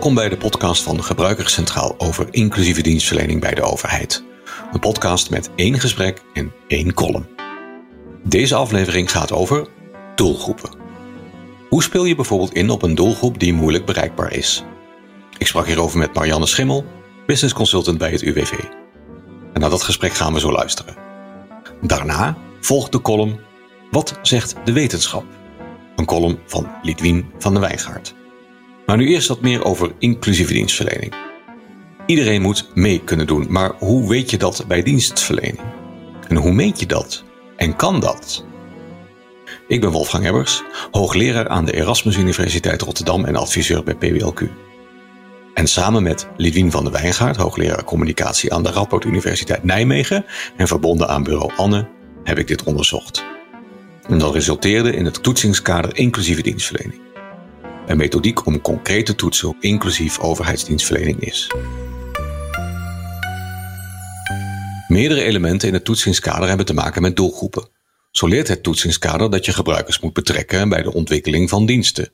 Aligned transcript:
Welkom 0.00 0.18
bij 0.18 0.28
de 0.28 0.36
podcast 0.36 0.82
van 0.82 1.04
Gebruikers 1.04 1.52
Centraal 1.52 1.94
over 1.98 2.26
inclusieve 2.30 2.82
dienstverlening 2.82 3.40
bij 3.40 3.54
de 3.54 3.62
overheid. 3.62 4.24
Een 4.72 4.80
podcast 4.80 5.30
met 5.30 5.50
één 5.54 5.80
gesprek 5.80 6.22
en 6.32 6.52
één 6.66 6.94
column. 6.94 7.28
Deze 8.24 8.54
aflevering 8.54 9.10
gaat 9.10 9.32
over 9.32 9.68
doelgroepen. 10.14 10.70
Hoe 11.68 11.82
speel 11.82 12.04
je 12.04 12.14
bijvoorbeeld 12.14 12.52
in 12.54 12.70
op 12.70 12.82
een 12.82 12.94
doelgroep 12.94 13.38
die 13.38 13.52
moeilijk 13.52 13.84
bereikbaar 13.84 14.32
is? 14.32 14.64
Ik 15.38 15.46
sprak 15.46 15.66
hierover 15.66 15.98
met 15.98 16.14
Marianne 16.14 16.46
Schimmel, 16.46 16.84
business 17.26 17.54
consultant 17.54 17.98
bij 17.98 18.10
het 18.10 18.22
UWV. 18.22 18.52
En 19.52 19.60
naar 19.60 19.70
dat 19.70 19.82
gesprek 19.82 20.12
gaan 20.12 20.32
we 20.32 20.40
zo 20.40 20.52
luisteren. 20.52 20.94
Daarna 21.80 22.36
volgt 22.60 22.92
de 22.92 23.00
column 23.00 23.40
Wat 23.90 24.18
zegt 24.22 24.54
de 24.64 24.72
wetenschap? 24.72 25.24
Een 25.96 26.06
column 26.06 26.38
van 26.46 26.70
Lidwien 26.82 27.30
van 27.38 27.52
der 27.52 27.62
Wijngaard. 27.62 28.18
Maar 28.90 28.98
nu 28.98 29.08
eerst 29.08 29.28
wat 29.28 29.40
meer 29.40 29.64
over 29.64 29.92
inclusieve 29.98 30.52
dienstverlening. 30.52 31.14
Iedereen 32.06 32.42
moet 32.42 32.70
mee 32.74 33.00
kunnen 33.04 33.26
doen, 33.26 33.46
maar 33.48 33.72
hoe 33.78 34.08
weet 34.08 34.30
je 34.30 34.36
dat 34.36 34.64
bij 34.68 34.82
dienstverlening? 34.82 35.60
En 36.28 36.36
hoe 36.36 36.52
meet 36.52 36.80
je 36.80 36.86
dat? 36.86 37.24
En 37.56 37.76
kan 37.76 38.00
dat? 38.00 38.44
Ik 39.68 39.80
ben 39.80 39.90
Wolfgang 39.90 40.26
Ebbers, 40.26 40.62
hoogleraar 40.90 41.48
aan 41.48 41.64
de 41.64 41.72
Erasmus 41.72 42.16
Universiteit 42.16 42.82
Rotterdam 42.82 43.24
en 43.24 43.36
adviseur 43.36 43.82
bij 43.84 43.94
PWLQ. 43.94 44.42
En 45.54 45.66
samen 45.66 46.02
met 46.02 46.28
Lidwien 46.36 46.70
van 46.70 46.84
der 46.84 46.92
Wijngaard, 46.92 47.36
hoogleraar 47.36 47.84
communicatie 47.84 48.54
aan 48.54 48.62
de 48.62 48.70
Radboud 48.70 49.04
Universiteit 49.04 49.64
Nijmegen 49.64 50.24
en 50.56 50.68
verbonden 50.68 51.08
aan 51.08 51.22
bureau 51.22 51.52
Anne, 51.56 51.88
heb 52.24 52.38
ik 52.38 52.46
dit 52.46 52.62
onderzocht. 52.62 53.24
En 54.08 54.18
dat 54.18 54.34
resulteerde 54.34 54.92
in 54.92 55.04
het 55.04 55.22
toetsingskader 55.22 55.96
inclusieve 55.96 56.42
dienstverlening 56.42 57.09
een 57.90 57.96
methodiek 57.96 58.46
om 58.46 58.60
concreet 58.60 59.06
te 59.06 59.14
toetsen 59.14 59.56
inclusief 59.60 60.18
overheidsdienstverlening 60.18 61.20
is. 61.20 61.50
Meerdere 64.88 65.22
elementen 65.22 65.68
in 65.68 65.74
het 65.74 65.84
toetsingskader 65.84 66.48
hebben 66.48 66.66
te 66.66 66.74
maken 66.74 67.02
met 67.02 67.16
doelgroepen. 67.16 67.68
Zo 68.10 68.26
leert 68.26 68.48
het 68.48 68.62
toetsingskader 68.62 69.30
dat 69.30 69.44
je 69.44 69.52
gebruikers 69.52 70.00
moet 70.00 70.12
betrekken 70.12 70.68
bij 70.68 70.82
de 70.82 70.92
ontwikkeling 70.92 71.48
van 71.48 71.66
diensten. 71.66 72.12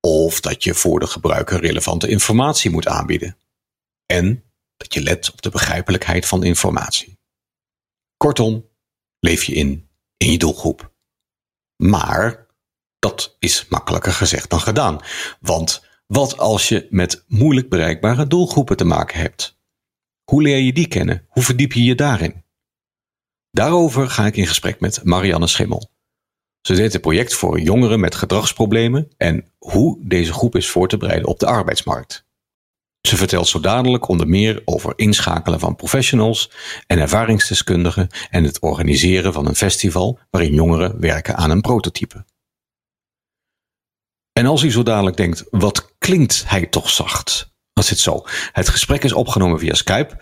Of 0.00 0.40
dat 0.40 0.64
je 0.64 0.74
voor 0.74 1.00
de 1.00 1.06
gebruiker 1.06 1.60
relevante 1.60 2.08
informatie 2.08 2.70
moet 2.70 2.86
aanbieden. 2.86 3.36
En 4.06 4.44
dat 4.76 4.94
je 4.94 5.02
let 5.02 5.32
op 5.32 5.42
de 5.42 5.50
begrijpelijkheid 5.50 6.26
van 6.26 6.44
informatie. 6.44 7.18
Kortom, 8.16 8.68
leef 9.20 9.44
je 9.44 9.54
in 9.54 9.88
in 10.16 10.30
je 10.30 10.38
doelgroep. 10.38 10.92
Maar 11.76 12.41
dat 13.02 13.36
is 13.38 13.66
makkelijker 13.68 14.12
gezegd 14.12 14.50
dan 14.50 14.60
gedaan. 14.60 15.00
Want 15.40 15.84
wat 16.06 16.38
als 16.38 16.68
je 16.68 16.86
met 16.90 17.24
moeilijk 17.28 17.68
bereikbare 17.68 18.26
doelgroepen 18.26 18.76
te 18.76 18.84
maken 18.84 19.20
hebt? 19.20 19.58
Hoe 20.24 20.42
leer 20.42 20.58
je 20.58 20.72
die 20.72 20.88
kennen? 20.88 21.26
Hoe 21.28 21.42
verdiep 21.42 21.72
je 21.72 21.84
je 21.84 21.94
daarin? 21.94 22.44
Daarover 23.50 24.10
ga 24.10 24.26
ik 24.26 24.36
in 24.36 24.46
gesprek 24.46 24.80
met 24.80 25.04
Marianne 25.04 25.46
Schimmel. 25.46 25.90
Ze 26.60 26.74
deed 26.74 26.94
een 26.94 27.00
project 27.00 27.34
voor 27.34 27.60
jongeren 27.60 28.00
met 28.00 28.14
gedragsproblemen 28.14 29.08
en 29.16 29.52
hoe 29.58 29.98
deze 30.00 30.32
groep 30.32 30.56
is 30.56 30.68
voor 30.68 30.88
te 30.88 30.96
bereiden 30.96 31.28
op 31.28 31.38
de 31.38 31.46
arbeidsmarkt. 31.46 32.26
Ze 33.00 33.16
vertelt 33.16 33.48
zo 33.48 33.60
dadelijk 33.60 34.08
onder 34.08 34.28
meer 34.28 34.62
over 34.64 34.92
inschakelen 34.96 35.60
van 35.60 35.76
professionals 35.76 36.50
en 36.86 36.98
ervaringsdeskundigen 36.98 38.08
en 38.30 38.44
het 38.44 38.60
organiseren 38.60 39.32
van 39.32 39.46
een 39.46 39.54
festival 39.54 40.18
waarin 40.30 40.54
jongeren 40.54 41.00
werken 41.00 41.36
aan 41.36 41.50
een 41.50 41.60
prototype. 41.60 42.24
En 44.42 44.48
als 44.48 44.62
u 44.62 44.70
zo 44.70 44.82
dadelijk 44.82 45.16
denkt, 45.16 45.44
wat 45.50 45.94
klinkt 45.98 46.44
hij 46.46 46.66
toch 46.66 46.90
zacht? 46.90 47.50
Dan 47.72 47.84
zit 47.84 47.98
zo. 47.98 48.22
Het 48.52 48.68
gesprek 48.68 49.04
is 49.04 49.12
opgenomen 49.12 49.58
via 49.58 49.74
Skype, 49.74 50.16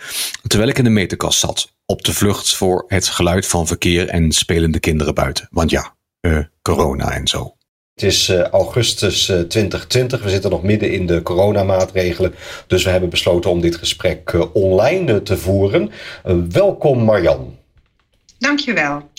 terwijl 0.47 0.71
ik 0.71 0.79
in 0.79 0.85
de 0.85 0.91
meterkast 0.91 1.39
zat. 1.39 1.73
Op 1.87 2.05
de 2.05 2.15
vlucht 2.15 2.55
voor 2.55 2.85
het 2.87 3.09
geluid 3.09 3.47
van 3.47 3.67
verkeer 3.67 4.09
en 4.09 4.33
spelende 4.33 4.81
kinderen 4.81 5.15
buiten. 5.15 5.49
Want 5.51 5.71
ja, 5.71 5.95
uh, 6.21 6.39
corona 6.63 7.11
en 7.11 7.27
zo. 7.29 7.55
Het 7.95 8.03
is 8.03 8.29
uh, 8.29 8.41
augustus 8.41 9.29
uh, 9.29 9.41
2020. 9.41 10.23
We 10.23 10.31
zitten 10.31 10.51
nog 10.51 10.63
midden 10.63 10.93
in 10.93 11.07
de 11.07 11.23
coronamaatregelen. 11.23 12.35
Dus 12.67 12.85
we 12.85 12.91
hebben 12.91 13.11
besloten 13.11 13.51
om 13.51 13.61
dit 13.61 13.77
gesprek 13.77 14.37
online 14.53 15.23
te 15.23 15.39
voeren. 15.39 15.91
welkom 16.53 17.05
Marjan. 17.05 17.59
Dankjewel. 18.39 19.11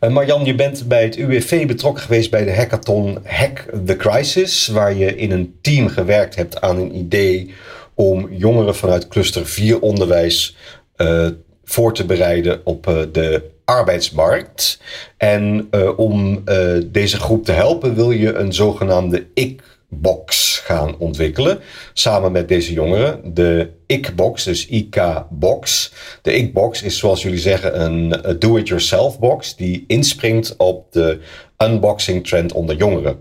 Uh, 0.00 0.10
Marjan, 0.10 0.44
je 0.44 0.54
bent 0.54 0.88
bij 0.88 1.02
het 1.02 1.16
UWV 1.16 1.66
betrokken 1.66 2.02
geweest 2.02 2.30
bij 2.30 2.44
de 2.44 2.54
hackathon 2.54 3.18
Hack 3.24 3.66
the 3.86 3.96
Crisis, 3.96 4.66
waar 4.66 4.94
je 4.94 5.16
in 5.16 5.30
een 5.30 5.58
team 5.60 5.88
gewerkt 5.88 6.34
hebt 6.34 6.60
aan 6.60 6.78
een 6.78 6.96
idee 6.96 7.54
om 7.94 8.32
jongeren 8.32 8.76
vanuit 8.76 9.08
cluster 9.08 9.46
4 9.46 9.80
onderwijs 9.80 10.56
uh, 10.96 11.28
voor 11.64 11.94
te 11.94 12.04
bereiden 12.04 12.60
op 12.64 12.86
uh, 12.86 13.02
de 13.12 13.50
arbeidsmarkt. 13.64 14.80
En 15.16 15.68
om 15.96 16.44
deze 16.86 17.16
groep 17.16 17.44
te 17.44 17.52
helpen 17.52 17.94
wil 17.94 18.10
je 18.10 18.34
een 18.34 18.52
zogenaamde 18.52 19.26
ik 19.34 19.62
box 19.90 20.58
gaan 20.58 20.98
ontwikkelen. 20.98 21.58
Samen 21.92 22.32
met 22.32 22.48
deze 22.48 22.72
jongeren. 22.72 23.34
De 23.34 23.70
IK-box, 23.86 24.44
dus 24.44 24.66
IK-box. 24.66 25.92
De 26.22 26.34
IK-box 26.34 26.82
is 26.82 26.98
zoals 26.98 27.22
jullie 27.22 27.38
zeggen 27.38 27.80
een 27.80 28.38
do-it-yourself 28.38 29.18
box. 29.18 29.56
Die 29.56 29.84
inspringt 29.86 30.56
op 30.56 30.92
de 30.92 31.20
unboxing 31.58 32.26
trend 32.26 32.52
onder 32.52 32.76
jongeren. 32.76 33.20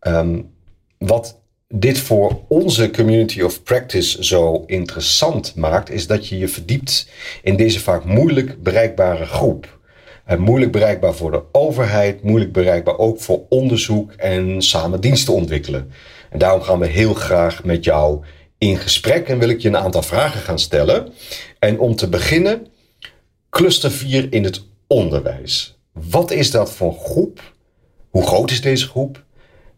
Um, 0.00 0.50
wat 0.98 1.40
dit 1.68 1.98
voor 1.98 2.40
onze 2.48 2.90
community 2.90 3.40
of 3.40 3.62
practice 3.62 4.24
zo 4.24 4.64
interessant 4.66 5.54
maakt, 5.54 5.90
is 5.90 6.06
dat 6.06 6.28
je 6.28 6.38
je 6.38 6.48
verdiept 6.48 7.08
in 7.42 7.56
deze 7.56 7.80
vaak 7.80 8.04
moeilijk 8.04 8.62
bereikbare 8.62 9.26
groep. 9.26 9.79
En 10.30 10.40
moeilijk 10.40 10.72
bereikbaar 10.72 11.14
voor 11.14 11.30
de 11.30 11.42
overheid, 11.52 12.22
moeilijk 12.22 12.52
bereikbaar 12.52 12.98
ook 12.98 13.20
voor 13.20 13.42
onderzoek 13.48 14.12
en 14.12 14.62
samen 14.62 15.00
diensten 15.00 15.34
ontwikkelen. 15.34 15.90
En 16.30 16.38
daarom 16.38 16.62
gaan 16.62 16.78
we 16.78 16.86
heel 16.86 17.14
graag 17.14 17.64
met 17.64 17.84
jou 17.84 18.24
in 18.58 18.76
gesprek 18.76 19.28
en 19.28 19.38
wil 19.38 19.48
ik 19.48 19.60
je 19.60 19.68
een 19.68 19.76
aantal 19.76 20.02
vragen 20.02 20.40
gaan 20.40 20.58
stellen. 20.58 21.12
En 21.58 21.78
om 21.78 21.96
te 21.96 22.08
beginnen, 22.08 22.66
cluster 23.48 23.90
4 23.90 24.32
in 24.32 24.44
het 24.44 24.66
onderwijs. 24.86 25.78
Wat 25.92 26.30
is 26.30 26.50
dat 26.50 26.72
voor 26.72 26.94
groep? 26.94 27.52
Hoe 28.10 28.26
groot 28.26 28.50
is 28.50 28.60
deze 28.60 28.86
groep? 28.86 29.24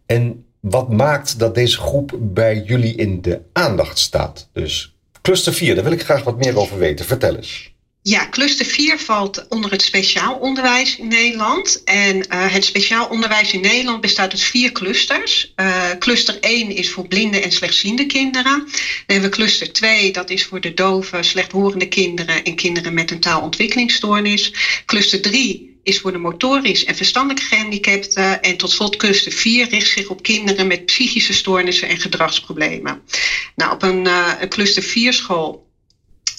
En 0.06 0.44
wat 0.60 0.88
maakt 0.88 1.38
dat 1.38 1.54
deze 1.54 1.78
groep 1.78 2.18
bij 2.20 2.62
jullie 2.66 2.94
in 2.94 3.22
de 3.22 3.40
aandacht 3.52 3.98
staat? 3.98 4.48
Dus 4.52 4.96
cluster 5.22 5.52
4, 5.52 5.74
daar 5.74 5.84
wil 5.84 5.92
ik 5.92 6.02
graag 6.04 6.22
wat 6.22 6.38
meer 6.38 6.58
over 6.58 6.78
weten. 6.78 7.04
Vertel 7.04 7.36
eens. 7.36 7.71
Ja, 8.04 8.28
cluster 8.30 8.66
4 8.66 8.98
valt 8.98 9.48
onder 9.48 9.70
het 9.70 9.82
speciaal 9.82 10.34
onderwijs 10.34 10.96
in 10.96 11.08
Nederland. 11.08 11.82
En 11.84 12.16
uh, 12.16 12.52
het 12.52 12.64
speciaal 12.64 13.06
onderwijs 13.06 13.52
in 13.52 13.60
Nederland 13.60 14.00
bestaat 14.00 14.30
uit 14.30 14.40
vier 14.40 14.72
clusters. 14.72 15.52
Uh, 15.56 15.90
cluster 15.98 16.40
1 16.40 16.70
is 16.70 16.90
voor 16.90 17.08
blinde 17.08 17.40
en 17.40 17.52
slechtziende 17.52 18.06
kinderen. 18.06 18.58
Dan 18.58 18.70
hebben 19.06 19.30
we 19.30 19.36
cluster 19.36 19.72
2, 19.72 20.12
dat 20.12 20.30
is 20.30 20.44
voor 20.44 20.60
de 20.60 20.74
dove, 20.74 21.22
slechthorende 21.22 21.86
kinderen 21.86 22.42
en 22.42 22.54
kinderen 22.54 22.94
met 22.94 23.10
een 23.10 23.20
taalontwikkelingsstoornis. 23.20 24.52
Cluster 24.86 25.20
3 25.20 25.80
is 25.82 25.98
voor 25.98 26.12
de 26.12 26.18
motorisch 26.18 26.84
en 26.84 26.94
verstandelijk 26.94 27.46
gehandicapten. 27.46 28.42
En 28.42 28.56
tot 28.56 28.70
slot 28.70 28.96
cluster 28.96 29.32
4 29.32 29.68
richt 29.68 29.90
zich 29.90 30.08
op 30.08 30.22
kinderen 30.22 30.66
met 30.66 30.86
psychische 30.86 31.32
stoornissen 31.32 31.88
en 31.88 31.98
gedragsproblemen. 31.98 33.02
Nou, 33.54 33.72
op 33.72 33.82
een, 33.82 34.06
uh, 34.06 34.32
een 34.40 34.48
cluster 34.48 34.82
4 34.82 35.12
school 35.12 35.70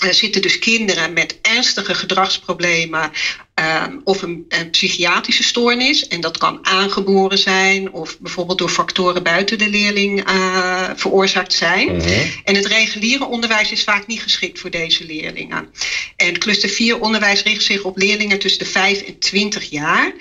er 0.04 0.14
zitten 0.14 0.42
dus 0.42 0.60
kinderen 0.60 1.14
met 1.14 1.38
ernstige 1.42 1.94
gedragsproblemen 1.94 3.12
um, 3.56 4.02
of 4.04 4.22
een, 4.22 4.46
een, 4.50 4.70
psychiatrische 4.70 5.44
stoornis. 5.44 6.08
En 6.08 6.22
dat 6.22 6.38
kan 6.38 6.60
aangeboren 6.62 7.38
zijn 7.38 7.92
of 7.92 8.20
bijvoorbeeld 8.20 8.58
door 8.58 8.70
factoren 8.70 9.24
buiten 9.24 9.58
de 9.58 9.70
leerling 9.70 10.30
uh, 10.30 10.90
veroorzaakt 10.96 11.54
zijn. 11.54 11.92
Mm-hmm. 11.92 12.32
En 12.44 12.56
het 12.56 12.66
reguliere 12.66 13.26
onderwijs 13.26 13.72
is 13.72 13.84
vaak 13.84 14.08
niet 14.08 14.22
geschikt 14.22 14.60
voor 14.60 14.70
deze 14.70 15.06
leerlingen. 15.06 15.70
En 16.16 16.38
cluster 16.38 16.70
4 16.70 17.00
onderwijs 17.00 17.44
richt 17.44 17.64
zich 17.64 17.84
op 17.84 17.98
leerlingen 17.98 18.40
tussen 18.40 18.64
de 18.64 18.70
5 18.72 19.02
en 19.02 19.20
20 19.20 19.70
jaar. 19.70 20.14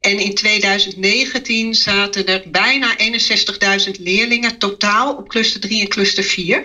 En 0.00 0.18
in 0.18 0.34
2019 0.34 1.74
zaten 1.74 2.26
er 2.26 2.42
bijna 2.46 2.96
61.000 3.86 4.00
leerlingen 4.00 4.58
totaal 4.58 5.14
op 5.14 5.28
cluster 5.28 5.60
3 5.60 5.80
en 5.80 5.88
cluster 5.88 6.22
4. 6.22 6.64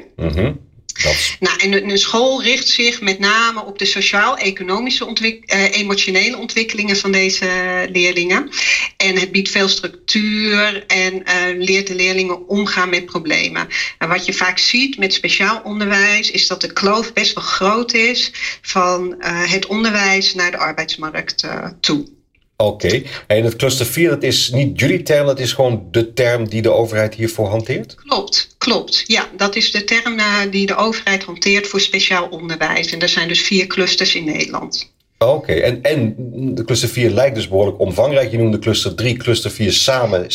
Nou, 1.39 1.59
en 1.59 1.89
een 1.89 1.97
school 1.97 2.43
richt 2.43 2.67
zich 2.67 3.01
met 3.01 3.19
name 3.19 3.63
op 3.63 3.79
de 3.79 3.85
sociaal-economische 3.85 5.05
ontwik 5.05 5.53
uh, 5.53 5.71
emotionele 5.71 6.37
ontwikkelingen 6.37 6.97
van 6.97 7.11
deze 7.11 7.47
leerlingen. 7.91 8.49
En 8.97 9.19
het 9.19 9.31
biedt 9.31 9.49
veel 9.49 9.67
structuur 9.67 10.85
en 10.87 11.13
uh, 11.13 11.65
leert 11.65 11.87
de 11.87 11.95
leerlingen 11.95 12.47
omgaan 12.47 12.89
met 12.89 13.05
problemen. 13.05 13.67
En 13.97 14.09
wat 14.09 14.25
je 14.25 14.33
vaak 14.33 14.57
ziet 14.57 14.97
met 14.97 15.13
speciaal 15.13 15.61
onderwijs 15.63 16.31
is 16.31 16.47
dat 16.47 16.61
de 16.61 16.73
kloof 16.73 17.13
best 17.13 17.33
wel 17.33 17.43
groot 17.43 17.93
is 17.93 18.31
van 18.61 19.15
uh, 19.19 19.51
het 19.51 19.65
onderwijs 19.65 20.33
naar 20.33 20.51
de 20.51 20.57
arbeidsmarkt 20.57 21.47
toe. 21.79 22.14
Oké, 22.57 23.03
en 23.27 23.43
het 23.43 23.55
cluster 23.55 23.85
4, 23.85 24.09
dat 24.09 24.23
is 24.23 24.49
niet 24.49 24.79
jullie 24.79 25.03
term, 25.03 25.25
dat 25.25 25.39
is 25.39 25.53
gewoon 25.53 25.87
de 25.91 26.13
term 26.13 26.49
die 26.49 26.61
de 26.61 26.71
overheid 26.71 27.15
hiervoor 27.15 27.47
hanteert? 27.47 27.95
Klopt, 27.95 28.55
klopt. 28.57 29.03
Ja, 29.07 29.29
dat 29.37 29.55
is 29.55 29.71
de 29.71 29.83
term 29.83 30.19
uh, 30.19 30.39
die 30.51 30.65
de 30.65 30.75
overheid 30.75 31.23
hanteert 31.23 31.67
voor 31.67 31.79
speciaal 31.79 32.27
onderwijs. 32.27 32.91
En 32.91 32.99
er 32.99 33.09
zijn 33.09 33.27
dus 33.27 33.41
vier 33.41 33.67
clusters 33.67 34.15
in 34.15 34.25
Nederland. 34.25 34.93
Oké, 35.17 35.53
en, 35.53 35.81
en 35.81 36.15
de 36.55 36.63
cluster 36.63 36.89
4 36.89 37.09
lijkt 37.09 37.35
dus 37.35 37.47
behoorlijk 37.47 37.79
omvangrijk. 37.79 38.31
Je 38.31 38.37
noemde 38.37 38.59
cluster 38.59 38.95
3, 38.95 39.17
cluster 39.17 39.51
4 39.51 39.73
samen 39.73 40.23
60.000. 40.23 40.27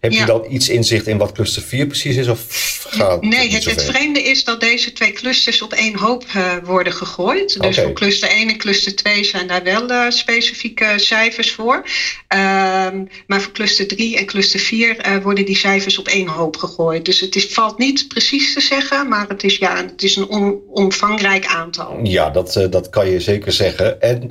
Heb 0.00 0.12
je 0.12 0.24
dan 0.24 0.46
iets 0.48 0.68
inzicht 0.68 1.06
in 1.06 1.18
wat 1.18 1.32
cluster 1.32 1.62
4 1.62 1.86
precies 1.86 2.16
is? 2.16 2.28
Of 2.28 2.40
gaat 2.88 3.22
nee, 3.22 3.52
het, 3.52 3.64
het, 3.64 3.84
vreemde 3.84 4.22
is 4.22 4.44
dat 4.44 4.60
deze 4.60 4.92
twee 4.92 5.12
clusters 5.12 5.62
op 5.62 5.72
één 5.72 5.96
hoop 5.96 6.24
uh, 6.36 6.52
worden 6.64 6.92
gegooid. 6.92 7.60
Dus 7.60 7.78
voor 7.78 7.92
cluster 7.92 8.28
1 8.28 8.48
en 8.48 8.56
cluster 8.56 8.96
2 8.96 9.24
zijn 9.24 9.46
daar 9.46 9.62
wel 9.62 9.90
uh, 9.90 10.10
specifieke 10.10 10.92
cijfers 10.96 11.52
voor. 11.52 11.74
Um, 11.76 13.08
maar 13.26 13.40
voor 13.40 13.52
cluster 13.52 13.86
3 13.86 14.18
en 14.18 14.26
cluster 14.26 14.60
4 14.60 14.88
uh, 14.88 15.14
eh, 15.14 15.22
worden 15.22 15.44
die 15.44 15.56
cijfers 15.56 15.98
op 15.98 16.08
één 16.08 16.26
hoop 16.26 16.56
gegooid. 16.56 17.04
Dus 17.04 17.20
het 17.20 17.36
is, 17.36 17.46
valt 17.46 17.78
niet 17.78 18.08
precies 18.08 18.52
te 18.52 18.60
zeggen, 18.60 19.08
maar 19.08 19.28
het 19.28 19.44
is, 19.44 19.56
ja, 19.56 19.76
het 19.76 20.02
is 20.02 20.16
een 20.16 20.28
on, 20.28 20.60
omvangrijk 20.68 21.46
aantal. 21.46 22.00
Ja, 22.02 22.30
dat, 22.30 22.66
dat 22.70 22.90
kan 22.90 23.10
je 23.10 23.20
zeker 23.20 23.39
zeggen. 23.48 24.00
En 24.00 24.30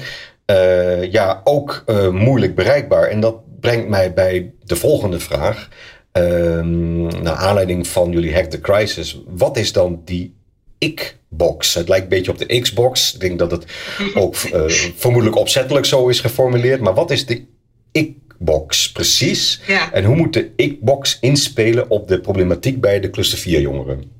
uh, 0.51 1.11
ja, 1.11 1.41
ook 1.43 1.83
uh, 1.87 2.09
moeilijk 2.09 2.55
bereikbaar. 2.55 3.07
En 3.07 3.19
dat 3.19 3.35
brengt 3.59 3.89
mij 3.89 4.13
bij 4.13 4.51
de 4.63 4.75
volgende 4.75 5.19
vraag. 5.19 5.69
Um, 6.11 7.01
naar 7.23 7.35
aanleiding 7.35 7.87
van 7.87 8.11
jullie 8.11 8.33
Hack 8.33 8.45
the 8.45 8.61
Crisis. 8.61 9.21
Wat 9.27 9.57
is 9.57 9.71
dan 9.71 10.01
die 10.05 10.35
ik-box? 10.77 11.73
Het 11.73 11.87
lijkt 11.87 12.03
een 12.03 12.09
beetje 12.09 12.31
op 12.31 12.37
de 12.37 12.59
Xbox. 12.59 13.13
Ik 13.13 13.19
denk 13.19 13.39
dat 13.39 13.51
het 13.51 13.65
ook 14.13 14.35
uh, 14.35 14.67
vermoedelijk 15.03 15.37
opzettelijk 15.37 15.85
zo 15.85 16.07
is 16.07 16.19
geformuleerd. 16.19 16.81
Maar 16.81 16.93
wat 16.93 17.11
is 17.11 17.25
de 17.25 17.45
ik-box 17.91 18.91
precies? 18.91 19.61
Ja. 19.67 19.93
En 19.93 20.03
hoe 20.03 20.15
moet 20.15 20.33
de 20.33 20.51
ik-box 20.55 21.17
inspelen 21.21 21.89
op 21.89 22.07
de 22.07 22.19
problematiek 22.19 22.81
bij 22.81 22.99
de 22.99 23.09
cluster 23.09 23.37
4 23.37 23.61
jongeren? 23.61 24.18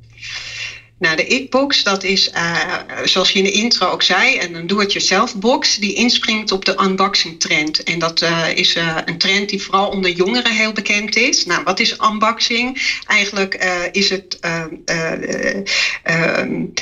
Nou, 1.00 1.16
de 1.16 1.26
ik-box, 1.26 1.84
dat 1.84 2.04
is, 2.04 2.30
uh, 2.36 2.78
zoals 3.04 3.32
je 3.32 3.38
in 3.38 3.44
de 3.44 3.52
intro 3.52 3.88
ook 3.88 4.04
zei, 4.04 4.40
een 4.40 4.68
do-it-yourself 4.68 5.36
box 5.36 5.76
die 5.76 5.94
inspringt 5.94 6.52
op 6.52 6.66
de 6.66 6.80
unboxing 6.82 7.40
trend. 7.40 7.84
En 7.84 8.00
dat 8.00 8.22
uh, 8.22 8.48
is 8.54 8.76
uh, 8.76 8.98
een 9.06 9.18
trend 9.18 9.50
die 9.50 9.62
vooral 9.62 9.90
onder 9.90 10.12
jongeren 10.12 10.52
heel 10.52 10.72
bekend 10.72 11.16
is. 11.16 11.46
Nou, 11.46 11.64
wat 11.64 11.80
is 11.80 11.98
unboxing? 12.12 12.98
Eigenlijk 13.08 13.54
is 13.92 14.10
het 14.10 14.40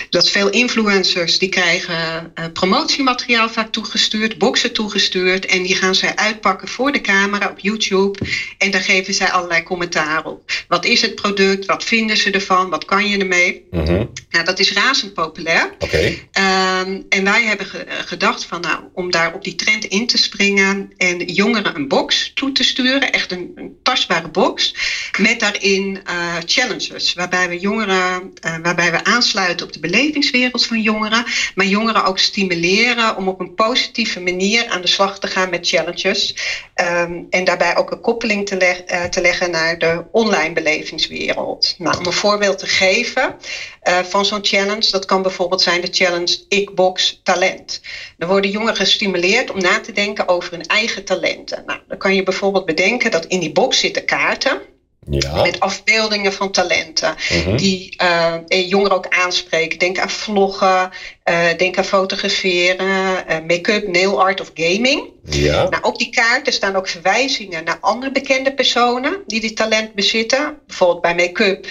dat 0.10 0.30
veel 0.30 0.50
influencers 0.50 1.40
die 1.40 1.50
krijgen 1.50 2.34
promotiemateriaal 2.54 3.50
vaak 3.50 3.72
toegestuurd, 3.72 4.38
boxen 4.38 4.74
toegestuurd 4.74 5.46
en 5.46 5.64
die 5.64 5.76
gaan 5.76 5.96
zij 5.96 6.16
uitpakken 6.16 6.68
voor 6.68 6.92
de 6.92 7.02
camera 7.02 7.50
op 7.50 7.60
YouTube 7.60 8.20
en 8.58 8.72
daar 8.72 8.82
geven 8.82 9.14
zij 9.14 9.32
allerlei 9.32 9.64
commentaar 9.64 10.26
op. 10.26 10.52
Wat 10.68 10.86
is 10.86 11.02
het 11.02 11.16
product? 11.16 11.66
Wat 11.66 11.84
vinden 11.84 12.18
ze 12.18 12.32
ervan? 12.32 12.70
Wat 12.70 12.86
kan 12.86 13.08
je 13.08 13.18
ermee? 13.18 13.66
Mm 13.72 14.07
nou, 14.30 14.46
dat 14.46 14.60
is 14.60 14.74
razend 14.74 15.14
populair. 15.14 15.76
Okay. 15.80 16.30
Um, 16.34 17.06
en 17.10 17.24
wij 17.24 17.44
hebben 17.44 17.68
gedacht 18.06 18.46
van, 18.46 18.62
nou, 18.62 18.84
om 18.94 19.12
daar 19.12 19.34
op 19.34 19.44
die 19.44 19.56
trend 19.56 19.86
in 19.86 20.08
te 20.08 20.18
springen 20.18 20.94
en 20.98 21.26
jongeren 21.26 21.76
een 21.76 21.88
box 21.88 22.32
toe 22.34 22.52
te 22.52 22.64
sturen, 22.64 23.12
echt 23.12 23.32
een, 23.32 23.52
een 23.56 23.78
tastbare 23.84 24.30
box, 24.30 24.76
met 25.20 25.40
daarin 25.40 26.02
uh, 26.10 26.36
challenges, 26.46 27.14
waarbij 27.14 27.50
we 27.50 27.60
jongeren, 27.60 28.34
uh, 28.46 28.56
waarbij 28.62 28.92
we 28.92 29.04
aansluiten 29.04 29.66
op 29.66 29.74
de 29.74 29.80
belevingswereld 29.80 30.66
van 30.66 30.82
jongeren, 30.82 31.26
maar 31.56 31.66
jongeren 31.66 32.06
ook 32.06 32.20
stimuleren 32.20 33.18
om 33.18 33.28
op 33.28 33.40
een 33.40 33.54
positieve 33.54 34.20
manier 34.20 34.68
aan 34.68 34.82
de 34.82 34.88
slag 34.88 35.20
te 35.20 35.28
gaan 35.28 35.50
met 35.50 35.68
challenges. 35.68 36.36
Um, 36.76 37.28
en 37.30 37.44
daarbij 37.44 37.76
ook 37.76 37.92
een 37.92 38.02
koppeling 38.02 38.48
te, 38.48 38.58
leg, 38.58 38.82
uh, 38.92 39.04
te 39.04 39.22
leggen 39.22 39.52
naar 39.52 39.78
de 39.78 40.04
online 40.12 40.54
belevingswereld. 40.54 41.76
Nou, 41.78 41.98
om 41.98 42.06
een 42.06 42.14
voorbeeld 42.14 42.58
te 42.58 42.68
geven. 42.68 43.36
Uh, 43.84 43.97
van 44.06 44.26
zo'n 44.26 44.46
challenge. 44.46 44.92
Dat 44.92 45.06
kan 45.06 45.22
bijvoorbeeld 45.22 45.62
zijn 45.62 45.82
de 45.82 45.88
challenge 45.92 46.38
Ikbox 46.48 47.20
Talent. 47.24 47.82
Dan 48.18 48.30
worden 48.30 48.52
jongeren 48.52 48.76
gestimuleerd 48.76 49.52
om 49.52 49.62
na 49.62 49.80
te 49.80 49.92
denken 49.92 50.28
over 50.28 50.52
hun 50.52 50.66
eigen 50.66 51.04
talenten. 51.04 51.64
Nou, 51.66 51.80
dan 51.88 51.98
kan 51.98 52.16
je 52.16 52.24
bijvoorbeeld 52.24 52.66
bedenken 52.66 53.12
dat 53.12 53.26
in 53.26 53.40
die 53.40 53.52
box 53.52 53.80
zitten 53.80 54.06
kaarten. 54.06 54.62
Ja. 55.10 55.42
Met 55.42 55.60
afbeeldingen 55.60 56.34
van 56.34 56.52
talenten. 56.52 57.16
Uh-huh. 57.32 57.58
Die 57.58 57.96
uh, 58.02 58.70
jongeren 58.70 58.98
ook 58.98 59.08
aanspreken. 59.08 59.80
Denk 59.80 60.00
aan 60.00 60.10
vloggen, 60.10 60.90
uh, 61.30 61.48
denk 61.58 61.78
aan 61.78 61.86
fotograferen, 61.86 63.26
make-up, 63.48 63.88
nail 63.88 64.22
art 64.22 64.42
of 64.42 64.52
gaming. 64.54 65.10
Ja. 65.24 65.70
Nou, 65.70 65.84
op 65.84 65.98
die 65.98 66.10
kaarten 66.10 66.54
staan 66.54 66.76
ook 66.76 66.88
verwijzingen 66.88 67.64
naar 67.64 67.78
andere 67.82 68.12
bekende 68.12 68.54
personen 68.54 69.24
die 69.26 69.40
dit 69.40 69.56
talent 69.56 69.94
bezitten. 69.94 70.60
Bijvoorbeeld 70.66 71.02
bij 71.02 71.16
make-up 71.16 71.68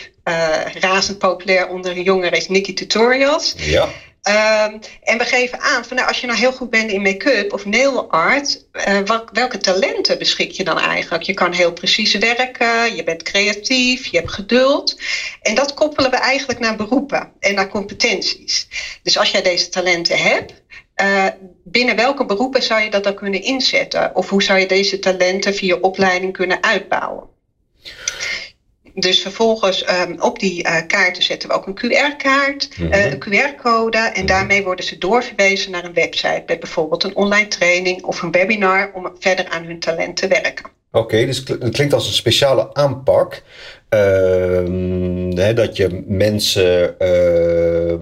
razend 0.81 1.19
populair 1.19 1.69
onder 1.69 1.99
jongeren 1.99 2.39
is 2.39 2.49
Nikki 2.49 2.73
Tutorials. 2.73 3.55
Ja. 3.57 3.89
Um, 4.29 4.81
en 5.03 5.19
we 5.19 5.25
geven 5.25 5.61
aan 5.61 5.85
van 5.85 5.97
nou, 5.97 6.09
als 6.09 6.21
je 6.21 6.27
nou 6.27 6.39
heel 6.39 6.53
goed 6.53 6.71
bent 6.71 6.91
in 6.91 7.03
make-up 7.03 7.53
of 7.53 7.65
nail 7.65 8.11
art, 8.11 8.65
uh, 8.73 8.99
wat, 9.05 9.29
welke 9.33 9.59
talenten 9.59 10.19
beschik 10.19 10.51
je 10.51 10.65
dan 10.65 10.79
eigenlijk? 10.79 11.23
Je 11.23 11.35
kan 11.35 11.53
heel 11.53 11.73
precies 11.73 12.15
werken, 12.15 12.97
je 12.97 13.03
bent 13.05 13.23
creatief, 13.23 14.07
je 14.07 14.17
hebt 14.17 14.33
geduld. 14.33 15.01
En 15.43 15.55
dat 15.55 15.75
koppelen 15.75 16.11
we 16.11 16.17
eigenlijk 16.17 16.59
naar 16.59 16.77
beroepen 16.77 17.33
en 17.41 17.55
naar 17.55 17.69
competenties. 17.69 18.69
Dus 19.03 19.19
als 19.19 19.31
jij 19.31 19.43
deze 19.43 19.69
talenten 19.69 20.19
hebt, 20.19 20.53
uh, 21.03 21.27
binnen 21.65 21.97
welke 21.97 22.25
beroepen 22.25 22.63
zou 22.63 22.81
je 22.81 22.91
dat 22.91 23.05
dan 23.05 23.15
kunnen 23.15 23.43
inzetten? 23.43 24.15
Of 24.15 24.29
hoe 24.29 24.43
zou 24.43 24.59
je 24.59 24.67
deze 24.67 24.99
talenten 24.99 25.55
via 25.55 25.77
opleiding 25.77 26.33
kunnen 26.33 26.63
uitbouwen? 26.63 27.35
Dus 28.99 29.21
vervolgens 29.21 29.85
um, 29.89 30.21
op 30.21 30.39
die 30.39 30.65
uh, 30.65 30.77
kaarten 30.87 31.23
zetten 31.23 31.49
we 31.49 31.55
ook 31.55 31.67
een 31.67 31.79
QR-kaart, 31.79 32.69
mm 32.79 32.85
-hmm. 32.85 32.95
uh, 32.95 33.13
een 33.13 33.19
QR-code. 33.19 33.99
En 33.99 34.13
mhm. 34.13 34.27
daarmee 34.27 34.65
worden 34.65 34.85
ze 34.85 34.99
doorverwezen 34.99 35.71
naar 35.71 35.85
een 35.85 35.93
website 35.93 36.43
met 36.47 36.61
bijvoorbeeld 36.61 37.05
een 37.05 37.17
online 37.17 37.49
training 37.49 38.05
of 38.05 38.23
een 38.23 38.31
webinar 38.31 38.91
om 38.95 39.13
verder 39.19 39.49
aan 39.49 39.65
hun 39.65 39.79
talent 39.79 40.17
te 40.17 40.27
werken. 40.27 40.65
Oké, 40.91 41.05
okay, 41.05 41.27
dus 41.27 41.37
het 41.37 41.71
klinkt 41.71 41.95
als 41.95 42.07
een 42.07 42.13
speciale 42.13 42.75
aanpak. 42.75 43.43
Uh, 43.91 44.01
hè, 45.35 45.55
dat 45.55 45.77
je 45.77 46.05
mensen 46.07 46.95
uh, 46.99 47.95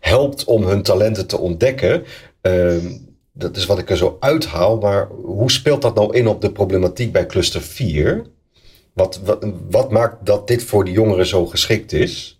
helpt 0.00 0.44
om 0.44 0.64
hun 0.64 0.82
talenten 0.82 1.26
te 1.26 1.38
ontdekken. 1.38 2.04
Ehm, 2.40 2.86
dat 3.32 3.56
is 3.56 3.66
wat 3.66 3.78
ik 3.78 3.90
er 3.90 3.96
zo 3.96 4.16
uithaal. 4.20 4.78
Maar 4.78 5.08
hoe 5.22 5.50
speelt 5.50 5.82
dat 5.82 5.94
nou 5.94 6.16
in 6.16 6.26
op 6.26 6.40
de 6.40 6.52
problematiek 6.52 7.12
bij 7.12 7.26
cluster 7.26 7.62
4? 7.62 8.24
Wat, 8.98 9.20
wat, 9.24 9.46
wat 9.70 9.90
maakt 9.90 10.26
dat 10.26 10.46
dit 10.46 10.62
voor 10.62 10.84
de 10.84 10.90
jongeren 10.90 11.26
zo 11.26 11.46
geschikt 11.46 11.92
is? 11.92 12.37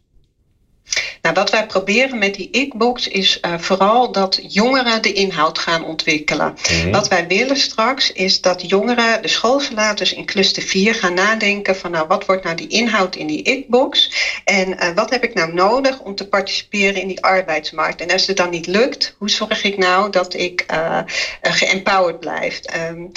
Nou, 1.23 1.35
wat 1.35 1.51
wij 1.51 1.67
proberen 1.67 2.19
met 2.19 2.35
die 2.35 2.51
ik-box 2.51 3.09
is 3.09 3.39
uh, 3.43 3.59
vooral 3.59 4.13
dat 4.13 4.41
jongeren 4.43 5.03
de 5.03 5.13
inhoud 5.13 5.59
gaan 5.59 5.85
ontwikkelen. 5.85 6.55
Mm-hmm. 6.71 6.93
Wat 6.93 7.09
wij 7.09 7.27
willen 7.27 7.57
straks 7.57 8.13
is 8.13 8.41
dat 8.41 8.69
jongeren, 8.69 9.23
de 9.23 9.29
schoolverlaters 9.29 10.13
in 10.13 10.25
cluster 10.25 10.63
4, 10.63 10.95
gaan 10.95 11.15
nadenken 11.15 11.77
van 11.77 11.91
nou, 11.91 12.07
wat 12.07 12.27
wordt 12.27 12.45
nou 12.45 12.57
die 12.57 12.69
inhoud 12.69 13.17
in 13.17 13.27
die 13.27 13.43
ik-box 13.43 14.13
en 14.45 14.69
uh, 14.69 14.95
wat 14.95 15.11
heb 15.11 15.25
ik 15.25 15.35
nou 15.35 15.53
nodig 15.53 16.01
om 16.01 16.15
te 16.15 16.29
participeren 16.29 17.01
in 17.01 17.09
die 17.09 17.23
arbeidsmarkt. 17.23 18.01
En 18.01 18.11
als 18.11 18.27
het 18.27 18.37
dan 18.37 18.51
niet 18.51 18.67
lukt, 18.67 19.15
hoe 19.19 19.31
zorg 19.31 19.65
ik 19.65 19.79
nou 19.79 20.11
dat 20.11 20.35
ik 20.35 20.67
uh, 20.71 21.01
geempowered 21.43 22.21
blijf. 22.21 22.61
Um, 22.91 23.11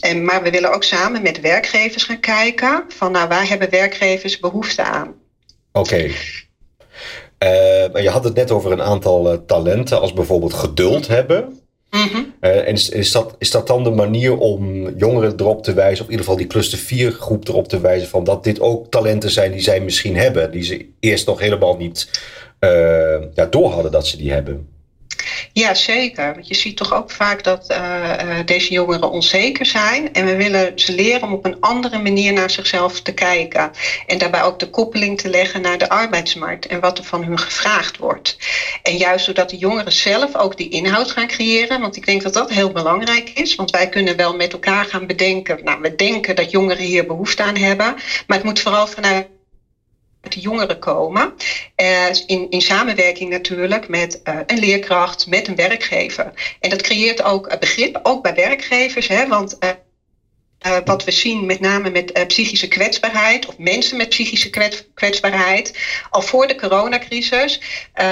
en, 0.00 0.24
maar 0.24 0.42
we 0.42 0.50
willen 0.50 0.72
ook 0.72 0.84
samen 0.84 1.22
met 1.22 1.40
werkgevers 1.40 2.04
gaan 2.04 2.20
kijken 2.20 2.84
van 2.88 3.12
nou, 3.12 3.28
waar 3.28 3.48
hebben 3.48 3.70
werkgevers 3.70 4.38
behoefte 4.38 4.82
aan. 4.82 5.22
Oké. 5.76 5.94
Okay. 5.94 6.14
Uh, 7.94 8.02
je 8.02 8.08
had 8.08 8.24
het 8.24 8.34
net 8.34 8.50
over 8.50 8.72
een 8.72 8.82
aantal 8.82 9.32
uh, 9.32 9.38
talenten, 9.46 10.00
als 10.00 10.12
bijvoorbeeld 10.12 10.52
geduld 10.52 11.08
hebben. 11.08 11.62
Mm 11.90 12.08
-hmm. 12.12 12.34
uh, 12.40 12.68
en 12.68 12.72
is, 12.72 12.88
is, 12.88 13.12
dat, 13.12 13.34
is 13.38 13.50
dat 13.50 13.66
dan 13.66 13.84
de 13.84 13.90
manier 13.90 14.36
om 14.38 14.88
jongeren 14.96 15.34
erop 15.36 15.62
te 15.62 15.74
wijzen, 15.74 16.00
of 16.00 16.04
in 16.04 16.10
ieder 16.10 16.24
geval 16.24 16.36
die 16.36 16.46
cluster 16.46 16.78
4 16.78 17.10
groep 17.12 17.48
erop 17.48 17.68
te 17.68 17.80
wijzen, 17.80 18.08
van 18.08 18.24
dat 18.24 18.44
dit 18.44 18.60
ook 18.60 18.90
talenten 18.90 19.30
zijn 19.30 19.52
die 19.52 19.60
zij 19.60 19.80
misschien 19.80 20.16
hebben, 20.16 20.50
die 20.50 20.62
ze 20.62 20.86
eerst 21.00 21.26
nog 21.26 21.40
helemaal 21.40 21.76
niet 21.76 22.10
ja, 23.34 23.46
door 23.46 23.70
hadden 23.70 23.92
dat 23.92 24.06
ze 24.06 24.16
die 24.16 24.32
hebben? 24.32 24.68
Ja, 25.52 25.74
zeker. 25.74 26.34
Want 26.34 26.48
je 26.48 26.54
ziet 26.54 26.76
toch 26.76 26.94
ook 26.94 27.10
vaak 27.10 27.42
dat 27.42 27.70
uh, 27.70 28.38
deze 28.44 28.72
jongeren 28.72 29.10
onzeker 29.10 29.66
zijn. 29.66 30.12
En 30.12 30.24
we 30.24 30.36
willen 30.36 30.72
ze 30.78 30.92
leren 30.92 31.22
om 31.22 31.32
op 31.32 31.44
een 31.44 31.56
andere 31.60 31.98
manier 31.98 32.32
naar 32.32 32.50
zichzelf 32.50 33.00
te 33.00 33.12
kijken. 33.12 33.70
En 34.06 34.18
daarbij 34.18 34.42
ook 34.42 34.58
de 34.58 34.70
koppeling 34.70 35.20
te 35.20 35.28
leggen 35.28 35.60
naar 35.60 35.78
de 35.78 35.88
arbeidsmarkt 35.88 36.66
en 36.66 36.80
wat 36.80 36.98
er 36.98 37.04
van 37.04 37.24
hun 37.24 37.38
gevraagd 37.38 37.96
wordt. 37.96 38.36
En 38.82 38.96
juist 38.96 39.26
doordat 39.26 39.50
de 39.50 39.56
jongeren 39.56 39.92
zelf 39.92 40.36
ook 40.36 40.56
die 40.56 40.68
inhoud 40.68 41.10
gaan 41.10 41.26
creëren. 41.26 41.80
Want 41.80 41.96
ik 41.96 42.06
denk 42.06 42.22
dat 42.22 42.32
dat 42.32 42.50
heel 42.50 42.70
belangrijk 42.70 43.30
is. 43.30 43.54
Want 43.54 43.70
wij 43.70 43.88
kunnen 43.88 44.16
wel 44.16 44.34
met 44.34 44.52
elkaar 44.52 44.84
gaan 44.84 45.06
bedenken. 45.06 45.64
Nou, 45.64 45.80
we 45.80 45.94
denken 45.94 46.36
dat 46.36 46.50
jongeren 46.50 46.84
hier 46.84 47.06
behoefte 47.06 47.42
aan 47.42 47.56
hebben. 47.56 47.94
Maar 48.26 48.36
het 48.36 48.42
moet 48.42 48.60
vooral 48.60 48.86
vanuit 48.86 49.26
jongeren 50.40 50.78
komen. 50.78 51.32
Uh, 51.76 52.06
in, 52.26 52.50
in 52.50 52.60
samenwerking 52.60 53.30
natuurlijk 53.30 53.88
met 53.88 54.20
uh, 54.24 54.38
een 54.46 54.58
leerkracht, 54.58 55.26
met 55.26 55.48
een 55.48 55.56
werkgever. 55.56 56.56
En 56.60 56.70
dat 56.70 56.82
creëert 56.82 57.22
ook 57.22 57.58
begrip, 57.58 58.00
ook 58.02 58.22
bij 58.22 58.34
werkgevers. 58.34 59.08
Hè, 59.08 59.28
want 59.28 59.58
uh, 60.66 60.76
wat 60.84 61.04
we 61.04 61.10
zien, 61.10 61.46
met 61.46 61.60
name 61.60 61.90
met 61.90 62.18
uh, 62.18 62.26
psychische 62.26 62.68
kwetsbaarheid, 62.68 63.46
of 63.46 63.58
mensen 63.58 63.96
met 63.96 64.08
psychische 64.08 64.50
kwets 64.50 64.84
kwetsbaarheid. 64.94 65.78
Al 66.10 66.22
voor 66.22 66.46
de 66.46 66.54
coronacrisis 66.54 67.60
uh, 67.60 68.04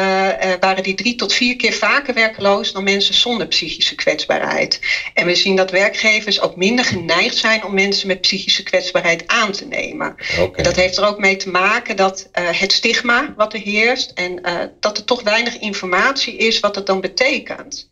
waren 0.61 0.83
die 0.83 0.95
drie 0.95 1.15
tot 1.15 1.33
vier 1.33 1.57
keer 1.57 1.73
vaker 1.73 2.15
werkloos 2.15 2.73
dan 2.73 2.85
mensen 2.85 3.15
zonder 3.15 3.47
psychische 3.47 3.95
kwetsbaarheid. 3.95 4.81
En 5.15 5.27
we 5.27 5.35
zien 5.35 5.57
dat 5.57 5.71
werkgevers 5.71 6.41
ook 6.41 6.57
minder 6.57 6.85
geneigd 6.85 7.37
zijn 7.37 7.65
om 7.65 7.75
mensen 7.75 8.07
met 8.07 8.21
psychische 8.21 8.63
kwetsbaarheid 8.63 9.27
aan 9.27 9.53
te 9.53 9.67
nemen. 9.67 10.17
Okay. 10.39 10.51
En 10.55 10.63
dat 10.63 10.77
heeft 10.77 10.97
er 10.97 11.07
ook 11.07 11.19
mee 11.19 11.37
te 11.37 11.51
maken 11.51 11.97
dat 11.97 12.29
het 12.33 12.73
stigma 12.73 13.35
wat 13.37 13.53
er 13.53 13.61
heerst 13.61 14.11
en 14.15 14.43
dat 14.81 14.99
er 14.99 15.05
toch 15.05 15.23
weinig 15.23 15.59
informatie 15.59 16.37
is 16.37 16.61
wat 16.61 16.75
het 16.75 16.87
dan 16.87 17.01
betekent. 17.01 17.91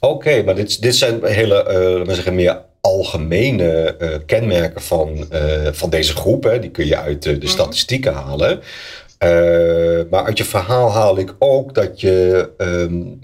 Oké, 0.00 0.14
okay, 0.14 0.42
maar 0.42 0.54
dit, 0.54 0.82
dit 0.82 0.96
zijn 0.96 1.24
hele, 1.24 1.64
uh, 1.64 2.06
we 2.06 2.14
zeggen 2.14 2.34
meer 2.34 2.68
algemene 2.80 3.96
uh, 4.00 4.08
kenmerken 4.26 4.82
van, 4.82 5.26
uh, 5.32 5.68
van 5.72 5.90
deze 5.90 6.16
groep. 6.16 6.44
Hè, 6.44 6.58
die 6.58 6.70
kun 6.70 6.86
je 6.86 6.96
uit 6.96 7.22
de, 7.22 7.32
de 7.32 7.46
mhm. 7.46 7.54
statistieken 7.54 8.12
halen. 8.12 8.60
Maar 10.10 10.24
uit 10.24 10.38
je 10.38 10.44
verhaal 10.44 10.90
haal 10.90 11.18
ik 11.18 11.34
ook 11.38 11.74
dat 11.74 12.00
je 12.00 12.48
um, 12.58 13.18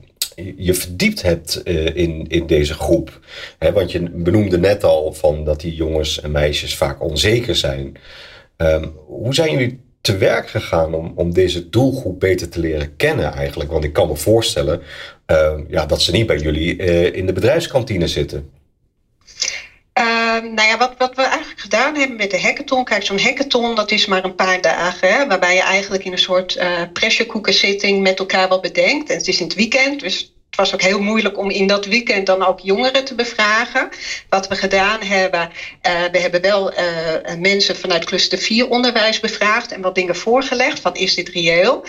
je 0.57 0.75
verdiept 0.75 1.23
hebt 1.23 1.63
in, 1.95 2.27
in 2.29 2.47
deze 2.47 2.75
groep. 2.75 3.21
Hè, 3.59 3.73
want 3.73 3.93
je 3.93 4.11
benoemde 4.11 4.59
net 4.59 4.85
al 4.85 5.13
van 5.13 5.45
dat 5.45 5.61
die 5.61 5.75
jongens 5.75 6.21
en 6.21 6.31
meisjes 6.31 6.77
vaak 6.77 7.03
onzeker 7.03 7.57
zijn. 7.57 7.97
Um, 8.57 8.93
hoe 9.07 9.35
zijn 9.35 9.51
jullie 9.51 9.81
te 10.01 10.17
werk 10.17 10.49
gegaan 10.49 10.95
om, 10.95 11.13
om 11.15 11.33
deze 11.33 11.69
doelgroep 11.69 12.21
beter 12.21 12.49
te 12.49 12.61
leren 12.61 12.97
kennen 12.97 13.33
eigenlijk? 13.33 13.71
Want 13.71 13.85
ik 13.85 13.93
kan 13.93 14.09
me 14.09 14.17
voorstellen 14.17 14.81
uh, 15.27 15.53
ja, 15.69 15.87
dat 15.87 16.03
ze 16.03 16.13
niet 16.13 16.27
bij 16.27 16.39
jullie 16.39 16.77
in 17.13 17.27
de 17.27 17.33
bedrijfskantine 17.33 18.09
zitten. 18.09 18.51
Uh, 20.45 20.53
nou 20.53 20.69
ja, 20.69 20.79
wat, 20.99 21.15
we 21.15 21.23
eigenlijk 21.23 21.61
gedaan 21.61 21.95
hebben 21.95 22.17
met 22.17 22.31
de 22.31 22.41
hackathon. 22.41 22.85
Kijk, 22.85 23.05
zo'n 23.05 23.21
hackathon 23.21 23.75
dat 23.75 23.91
is 23.91 24.07
maar 24.07 24.25
een 24.25 24.35
paar 24.35 24.61
dagen. 24.61 25.09
Hè, 25.09 25.27
waarbij 25.27 25.55
je 25.55 25.61
eigenlijk 25.61 26.05
in 26.05 26.13
een 26.13 26.19
soort 26.19 26.57
uh, 26.57 26.83
pressure 26.93 27.29
cooker 27.29 27.53
zitting 27.53 28.03
met 28.03 28.19
elkaar 28.19 28.49
wat 28.49 28.61
bedenkt. 28.61 29.11
En 29.11 29.17
het 29.17 29.29
is 29.29 29.41
in 29.41 29.47
het 29.47 29.55
weekend, 29.55 30.01
dus 30.01 30.21
het 30.47 30.57
was 30.57 30.75
ook 30.75 30.83
heel 30.83 31.01
moeilijk 31.01 31.39
om 31.39 31.51
in 31.51 31.67
dat 31.67 31.85
weekend 31.85 32.27
dan 32.27 32.47
ook 32.47 32.61
jongeren 32.61 33.05
te 33.05 33.15
bevragen. 33.15 33.89
Wat 34.29 34.49
we 34.49 34.55
gedaan 34.55 35.03
hebben, 35.03 35.51
uh, 35.87 36.05
we 36.13 36.19
hebben 36.19 36.41
wel 36.41 36.73
uh, 36.73 36.79
mensen 37.39 37.77
vanuit 37.77 38.05
cluster 38.05 38.39
4 38.39 38.69
onderwijs 38.69 39.21
bevraagd 39.21 39.73
en 39.73 39.81
wat 39.81 39.95
dingen 39.95 40.17
voorgelegd. 40.17 40.83
Wat 40.83 40.97
is 40.97 41.15
dit 41.15 41.29
reëel? 41.29 41.85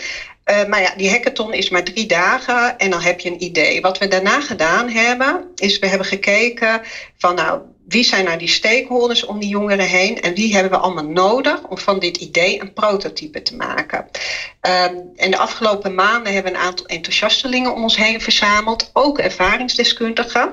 Maar 0.68 0.80
ja, 0.80 0.94
die 0.96 1.10
hackathon 1.10 1.52
is 1.52 1.68
maar 1.68 1.84
drie 1.84 2.06
dagen 2.06 2.78
en 2.78 2.90
dan 2.90 3.00
heb 3.00 3.20
je 3.20 3.30
een 3.30 3.42
idee. 3.42 3.80
Wat 3.80 3.98
we 3.98 4.08
daarna 4.08 4.40
gedaan 4.40 4.88
hebben, 4.90 5.44
is 5.56 5.78
we 5.78 5.86
hebben 5.86 6.06
gekeken 6.06 6.82
van 7.16 7.34
nou, 7.34 7.60
wie 7.88 8.04
zijn 8.04 8.24
nou 8.24 8.38
die 8.38 8.48
stakeholders 8.48 9.24
om 9.24 9.40
die 9.40 9.48
jongeren 9.48 9.86
heen 9.86 10.20
en 10.20 10.34
wie 10.34 10.54
hebben 10.54 10.72
we 10.72 10.78
allemaal 10.78 11.04
nodig 11.04 11.62
om 11.62 11.78
van 11.78 11.98
dit 11.98 12.16
idee 12.16 12.60
een 12.60 12.72
prototype 12.72 13.42
te 13.42 13.56
maken. 13.56 13.98
Um, 13.98 15.12
en 15.16 15.30
de 15.30 15.36
afgelopen 15.36 15.94
maanden 15.94 16.32
hebben 16.32 16.52
we 16.52 16.58
een 16.58 16.64
aantal 16.64 16.86
enthousiastelingen 16.86 17.74
om 17.74 17.82
ons 17.82 17.96
heen 17.96 18.20
verzameld, 18.20 18.90
ook 18.92 19.18
ervaringsdeskundigen. 19.18 20.52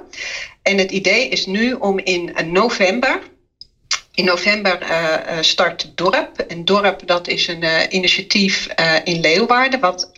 En 0.62 0.78
het 0.78 0.92
idee 0.92 1.30
is 1.30 1.46
nu 1.46 1.74
om 1.74 2.00
in 2.00 2.36
november, 2.52 3.20
in 4.14 4.26
november 4.26 4.82
uh, 4.82 5.38
start 5.42 5.92
Dorp. 5.96 6.40
En 6.48 6.66
Dorp 6.66 7.08
dat 7.08 7.28
is 7.28 7.48
een 7.48 7.64
uh, 7.64 7.80
initiatief 7.90 8.68
in 9.04 9.20
Leeuwarden 9.20 9.80
wat 9.80 10.12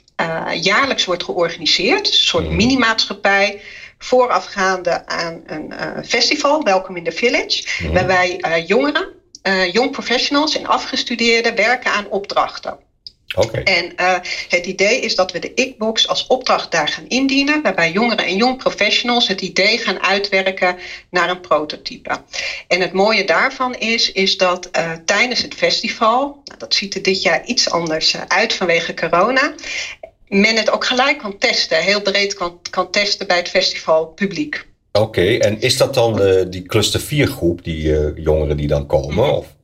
jaarlijks 0.62 1.06
wordt 1.06 1.24
georganiseerd. 1.24 2.08
Een 2.08 2.14
soort 2.14 2.50
mm. 2.50 2.56
mini-maatschappij 2.56 3.62
voorafgaande 3.98 5.06
aan 5.06 5.44
een 5.46 5.74
uh, 5.74 6.04
festival, 6.06 6.64
Welcome 6.64 6.98
in 6.98 7.04
the 7.04 7.12
Village, 7.12 7.64
mm. 7.84 7.94
waarbij 7.94 8.44
uh, 8.48 8.68
jongeren, 8.68 9.08
uh, 9.44 9.72
young 9.74 9.92
professionals 9.92 10.58
en 10.58 10.66
afgestudeerden 10.66 11.56
werken 11.56 11.92
aan 11.92 12.10
opdrachten. 12.10 12.86
Okay. 13.36 13.64
En 13.64 13.94
het 14.50 14.66
idee 14.66 15.00
is 15.00 15.16
dat 15.16 15.32
we 15.32 15.40
de 15.40 15.54
ICBox 15.54 16.08
als 16.08 16.28
opdracht 16.28 16.72
daar 16.72 16.88
gaan 16.88 17.08
indienen, 17.08 17.62
waarbij 17.62 17.92
jongeren 17.92 18.26
en 18.26 18.36
young 18.36 18.58
professionals 18.58 19.28
het 19.28 19.42
idee 19.42 19.78
gaan 19.78 20.04
uitwerken 20.04 20.78
naar 21.10 21.30
een 21.30 21.40
prototype. 21.40 22.22
En 22.68 22.82
het 22.82 22.94
mooie 22.94 23.26
daarvan 23.26 23.76
is, 23.76 24.12
is 24.12 24.38
dat 24.38 24.70
tijdens 25.06 25.42
het 25.42 25.54
festival, 25.54 26.42
nou, 26.44 26.60
dat 26.60 26.74
ziet 26.74 26.96
er 26.96 27.02
dit 27.02 27.22
jaar 27.22 27.46
iets 27.46 27.70
anders 27.70 28.16
uit 28.28 28.54
vanwege 28.54 28.94
corona, 28.94 29.54
men 30.28 30.56
het 30.56 30.70
ook 30.70 30.86
gelijk 30.86 31.18
kan 31.18 31.38
testen, 31.38 31.78
heel 31.78 32.02
breed 32.02 32.34
kan, 32.34 32.60
kan 32.70 32.92
testen 32.92 33.28
bij 33.28 33.38
het 33.38 33.50
festival 33.50 34.06
publiek. 34.08 34.66
Oké, 34.92 35.38
en 35.38 35.62
is 35.62 35.78
dat 35.78 35.94
dan 35.94 36.22
uh, 36.22 36.46
die 36.50 36.62
cluster 36.62 37.00
4 37.00 37.28
groep, 37.28 37.64
die 37.64 37.84
uh, 37.84 38.08
jongeren 38.16 38.58
die 38.58 38.68
dan 38.68 38.86
komen? 38.86 39.24
-hmm. 39.26 39.36
of? 39.36 39.56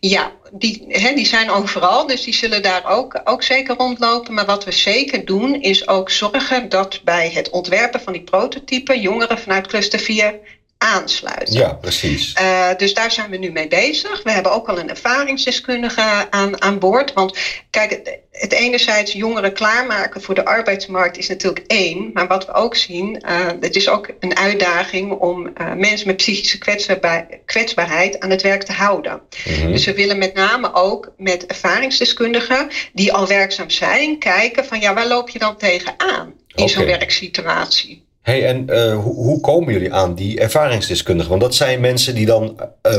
Ja, 0.00 0.32
die, 0.52 0.84
hè, 0.88 1.14
die 1.14 1.26
zijn 1.26 1.50
overal, 1.50 2.06
dus 2.06 2.24
die 2.24 2.34
zullen 2.34 2.62
daar 2.62 2.90
ook, 2.90 3.20
ook 3.24 3.42
zeker 3.42 3.76
rondlopen. 3.76 4.34
Maar 4.34 4.46
wat 4.46 4.64
we 4.64 4.72
zeker 4.72 5.24
doen, 5.24 5.60
is 5.62 5.88
ook 5.88 6.10
zorgen 6.10 6.68
dat 6.68 7.00
bij 7.04 7.30
het 7.30 7.50
ontwerpen 7.50 8.00
van 8.00 8.12
die 8.12 8.22
prototypen 8.22 9.00
jongeren 9.00 9.38
vanuit 9.38 9.66
cluster 9.66 9.98
4 9.98 10.38
aansluiten. 10.82 11.54
Ja, 11.54 11.72
precies. 11.72 12.34
Uh, 12.40 12.68
dus 12.76 12.94
daar 12.94 13.10
zijn 13.10 13.30
we 13.30 13.36
nu 13.36 13.50
mee 13.50 13.68
bezig. 13.68 14.22
We 14.22 14.30
hebben 14.30 14.52
ook 14.52 14.68
al 14.68 14.78
een 14.78 14.88
ervaringsdeskundige 14.88 16.26
aan, 16.30 16.62
aan 16.62 16.78
boord. 16.78 17.12
Want 17.12 17.38
kijk, 17.70 17.90
het, 17.90 18.18
het 18.30 18.52
enerzijds 18.52 19.12
jongeren 19.12 19.52
klaarmaken 19.52 20.22
voor 20.22 20.34
de 20.34 20.44
arbeidsmarkt 20.44 21.16
is 21.16 21.28
natuurlijk 21.28 21.64
één. 21.66 22.10
Maar 22.12 22.26
wat 22.26 22.46
we 22.46 22.52
ook 22.52 22.76
zien, 22.76 23.22
uh, 23.28 23.46
het 23.60 23.76
is 23.76 23.88
ook 23.88 24.08
een 24.20 24.36
uitdaging 24.36 25.12
om 25.12 25.46
uh, 25.46 25.72
mensen 25.74 26.06
met 26.06 26.16
psychische 26.16 26.58
kwetsbaar, 26.58 27.26
kwetsbaarheid 27.44 28.20
aan 28.20 28.30
het 28.30 28.42
werk 28.42 28.62
te 28.62 28.72
houden. 28.72 29.20
Mm 29.44 29.54
-hmm. 29.54 29.72
Dus 29.72 29.84
we 29.84 29.94
willen 29.94 30.18
met 30.18 30.34
name 30.34 30.74
ook 30.74 31.12
met 31.16 31.46
ervaringsdeskundigen 31.46 32.68
die 32.92 33.12
al 33.12 33.26
werkzaam 33.26 33.70
zijn, 33.70 34.18
kijken 34.18 34.64
van 34.64 34.80
ja, 34.80 34.94
waar 34.94 35.08
loop 35.08 35.28
je 35.28 35.38
dan 35.38 35.56
tegenaan 35.56 36.34
in 36.54 36.62
okay. 36.62 36.68
zo'n 36.68 36.84
werksituatie? 36.84 38.08
Hey, 38.22 38.46
en 38.46 38.66
uh, 38.70 38.98
hoe, 39.02 39.14
hoe, 39.14 39.40
komen 39.40 39.72
jullie 39.72 39.92
aan 39.92 40.14
die 40.14 40.40
ervaringsdeskundigen? 40.40 41.30
Want 41.30 41.42
dat 41.42 41.54
zijn 41.54 41.80
mensen 41.80 42.14
die 42.14 42.26
dan 42.26 42.56
uh, 42.86 42.98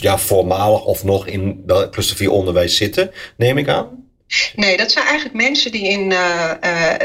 ja, 0.00 0.18
voormalig 0.18 0.84
of 0.84 1.04
nog 1.04 1.26
in 1.26 1.62
dat 1.66 1.90
cluster 1.90 2.16
4 2.16 2.30
onderwijs 2.30 2.76
zitten, 2.76 3.10
neem 3.36 3.58
ik 3.58 3.68
aan? 3.68 4.02
Nee, 4.56 4.76
dat 4.76 4.92
zijn 4.92 5.04
eigenlijk 5.04 5.36
mensen 5.36 5.72
die 5.72 5.88
in 5.88 6.10
uh, 6.10 6.50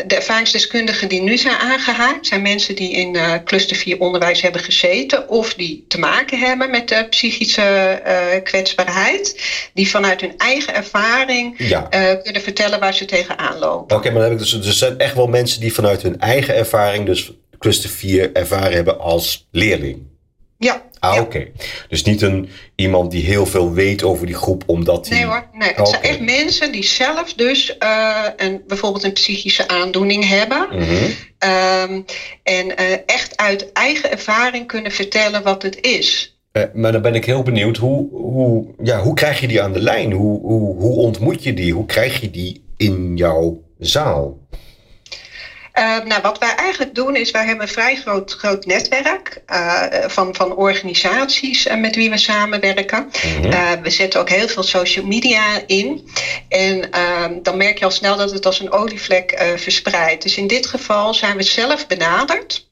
de 0.08 0.16
ervaringsdeskundigen 0.16 1.10
die 1.10 1.22
nu 1.22 1.38
zijn 1.38 1.56
aangehaakt, 1.56 2.28
zijn 2.28 2.42
mensen 2.42 2.76
die 2.76 2.92
in 2.92 3.16
uh, 3.16 3.34
cluster 3.44 3.76
4 3.76 4.00
onderwijs 4.00 4.42
hebben 4.42 4.62
gezeten 4.62 5.30
of 5.30 5.54
die 5.54 5.86
te 5.88 6.00
maken 6.00 6.40
hebben 6.40 6.70
met 6.70 6.88
de 6.88 7.08
psychische 7.10 8.02
uh, 8.08 8.44
kwetsbaarheid, 8.44 9.44
die 9.74 9.90
vanuit 9.90 10.22
hun 10.22 10.34
eigen 10.38 10.74
ervaring 10.74 11.56
ja. 11.58 11.82
kunnen 12.24 12.42
vertellen 12.42 12.80
waar 12.80 12.94
ze 12.94 13.06
tegenaan 13.06 13.60
lopen. 13.60 13.82
Oké, 13.84 13.94
okay, 13.96 14.12
maar 14.12 14.22
dan 14.22 14.32
heb 14.32 14.40
ik 14.40 14.46
dus, 14.46 14.62
dus 14.62 14.78
zijn 14.78 14.98
echt 14.98 15.16
wel 15.16 15.28
mensen 15.28 15.60
die 15.62 15.74
vanuit 15.74 16.02
hun 16.02 16.20
eigen 16.20 16.56
ervaring, 16.56 17.06
dus 17.06 17.32
cluster 17.60 17.90
4 17.90 18.34
ervaren 18.34 18.74
hebben 18.74 19.00
als 19.00 19.48
leerling. 19.52 20.08
Ja. 20.58 20.84
Ah, 21.00 21.14
ja. 21.14 21.22
oké. 21.22 21.38
Okay. 21.38 21.52
Dus 21.88 22.04
niet 22.04 22.22
een, 22.22 22.50
iemand 22.76 23.12
die 23.12 23.24
heel 23.24 23.46
veel 23.46 23.74
weet 23.74 24.04
over 24.04 24.26
die 24.26 24.36
groep, 24.36 24.64
omdat 24.66 25.10
hij... 25.10 25.18
Nee 25.18 25.28
hoor, 25.28 25.48
nee. 25.54 25.68
Het 25.68 25.80
okay. 25.80 25.92
zijn 25.92 26.04
echt 26.04 26.20
mensen 26.20 26.72
die 26.72 26.84
zelf 26.84 27.34
dus 27.34 27.76
uh, 27.84 28.26
een, 28.38 28.62
bijvoorbeeld 28.68 29.04
een 29.04 29.14
psychische 29.14 29.68
aandoening 29.68 30.28
hebben. 30.28 30.68
Mm 30.72 30.80
-hmm. 30.80 31.14
um, 31.50 32.06
en 32.44 32.66
uh, 32.66 32.98
echt 33.06 33.38
uit 33.38 33.72
eigen 33.72 34.12
ervaring 34.12 34.68
kunnen 34.68 34.92
vertellen 34.92 35.44
wat 35.44 35.62
het 35.62 35.82
is. 35.82 36.38
Uh, 36.54 36.64
maar 36.74 36.92
dan 36.92 37.02
ben 37.02 37.16
ik 37.16 37.26
heel 37.26 37.44
benieuwd, 37.44 37.78
hoe, 37.78 38.10
hoe, 38.12 38.66
ja, 38.84 39.02
hoe 39.02 39.14
krijg 39.14 39.40
je 39.40 39.48
die 39.48 39.62
aan 39.62 39.74
de 39.74 39.82
lijn? 39.82 40.12
Hoe, 40.12 40.40
hoe, 40.40 40.76
hoe 40.76 40.96
ontmoet 40.96 41.44
je 41.44 41.54
die? 41.54 41.74
Hoe 41.74 41.86
krijg 41.86 42.22
je 42.22 42.32
die 42.32 42.64
in 42.78 43.18
jouw 43.18 43.64
zaal? 43.78 44.38
Uh, 45.80 46.00
nou, 46.06 46.22
wat 46.22 46.38
wij 46.38 46.56
eigenlijk 46.56 46.96
doen 46.96 47.16
is, 47.16 47.32
wij 47.32 47.46
hebben 47.46 47.66
een 47.66 47.74
vrij 47.74 47.96
groot, 47.96 48.32
groot 48.34 48.66
netwerk 48.66 49.42
uh, 49.50 49.84
van, 50.08 50.36
van 50.36 50.56
organisaties 50.56 51.68
uh, 51.68 51.76
met 51.76 51.96
wie 51.96 52.10
we 52.10 52.18
samenwerken. 52.18 53.10
-hmm. 53.22 53.82
we 53.82 53.90
zetten 53.90 54.20
ook 54.20 54.30
heel 54.30 54.48
veel 54.48 54.64
social 54.64 55.06
media 55.06 55.62
in. 55.68 56.10
En 56.50 56.92
ehm, 56.92 57.42
dan 57.42 57.58
merk 57.58 57.80
je 57.80 57.86
al 57.86 57.92
snel 57.92 58.18
dat 58.18 58.32
het 58.32 58.46
als 58.46 58.60
een 58.60 58.72
olievlek 58.72 59.54
verspreidt. 59.56 60.24
Dus 60.24 60.38
in 60.38 60.48
dit 60.48 60.66
geval 60.66 61.14
zijn 61.14 61.38
we 61.38 61.44
zelf 61.44 61.88
benaderd. 61.88 62.69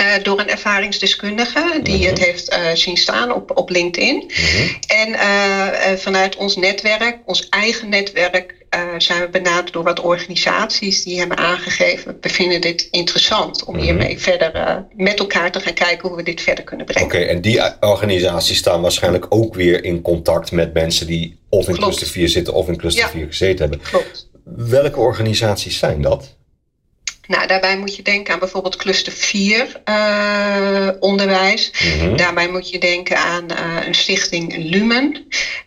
Uh, 0.00 0.22
door 0.22 0.40
een 0.40 0.48
ervaringsdeskundige 0.48 1.80
die 1.82 1.98
mhm. 1.98 2.06
het 2.06 2.18
heeft 2.18 2.52
uh, 2.52 2.58
zien 2.74 2.96
staan 2.96 3.32
op, 3.32 3.58
op 3.58 3.70
LinkedIn. 3.70 4.16
Mhm. 4.16 4.68
En 4.86 5.08
uh, 5.08 5.92
vanuit 5.96 6.36
ons 6.36 6.56
netwerk, 6.56 7.18
ons 7.24 7.48
eigen 7.48 7.88
netwerk, 7.88 8.60
zijn 8.98 9.20
we 9.20 9.28
benaderd 9.28 9.72
door 9.72 9.82
wat 9.82 10.00
organisaties 10.00 11.04
die 11.04 11.18
hebben 11.18 11.36
aangegeven: 11.36 12.16
we 12.20 12.28
vinden 12.28 12.60
dit 12.60 12.88
interessant 12.90 13.64
om 13.64 13.74
mhm. 13.74 13.84
hiermee 13.84 14.18
verder 14.18 14.84
met 14.96 15.18
elkaar 15.18 15.50
te 15.50 15.60
gaan 15.60 15.74
kijken 15.74 16.08
hoe 16.08 16.16
we 16.16 16.22
dit 16.22 16.40
verder 16.40 16.64
kunnen 16.64 16.86
brengen. 16.86 17.08
Oké, 17.08 17.18
en 17.18 17.40
die 17.40 17.60
organisaties 17.80 18.58
staan 18.58 18.80
waarschijnlijk 18.80 19.26
ook 19.28 19.54
weer 19.54 19.84
in 19.84 20.02
contact 20.02 20.52
met 20.52 20.72
mensen 20.74 21.06
die 21.06 21.38
of 21.48 21.68
in 21.68 21.76
cluster 21.76 22.06
4 22.06 22.28
zitten 22.28 22.54
of 22.54 22.68
in 22.68 22.76
cluster 22.76 23.08
4 23.08 23.26
gezeten 23.26 23.58
hebben. 23.58 23.80
Klopt. 23.90 24.28
Welke 24.44 25.00
organisaties 25.00 25.78
zijn 25.78 26.02
dat? 26.02 26.36
Nou, 27.26 27.46
daarbij 27.46 27.78
moet 27.78 27.96
je 27.96 28.02
denken 28.02 28.32
aan 28.32 28.38
bijvoorbeeld 28.38 28.76
cluster 28.76 29.12
4 29.12 29.80
uh, 29.88 30.88
eh, 30.88 30.94
onderwijs. 31.00 31.72
Mhm. 31.98 32.16
Daarbij 32.16 32.48
moet 32.48 32.70
je 32.70 32.78
denken 32.78 33.16
aan 33.16 33.46
uh, 33.52 33.86
een 33.86 33.94
stichting 33.94 34.56
Lumen 34.56 35.26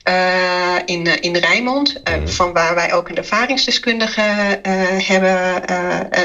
uh, 0.09 0.75
in, 0.85 1.21
in 1.21 1.35
Rijnmond. 1.35 2.01
Mhm. 2.03 2.27
Van 2.27 2.53
waar 2.53 2.75
wij 2.75 2.93
ook 2.93 3.09
een 3.09 3.17
ervaringsdeskundige 3.17 4.21
hebben, 5.03 5.61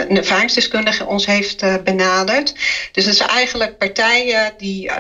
een 0.09 0.17
ervaringsdeskundige 0.17 1.07
ons 1.07 1.27
heeft 1.27 1.65
benaderd. 1.85 2.55
Dus 2.93 3.05
dat 3.05 3.17
zijn 3.17 3.29
eigenlijk 3.29 3.79
partijen 3.79 4.53
die 4.59 4.91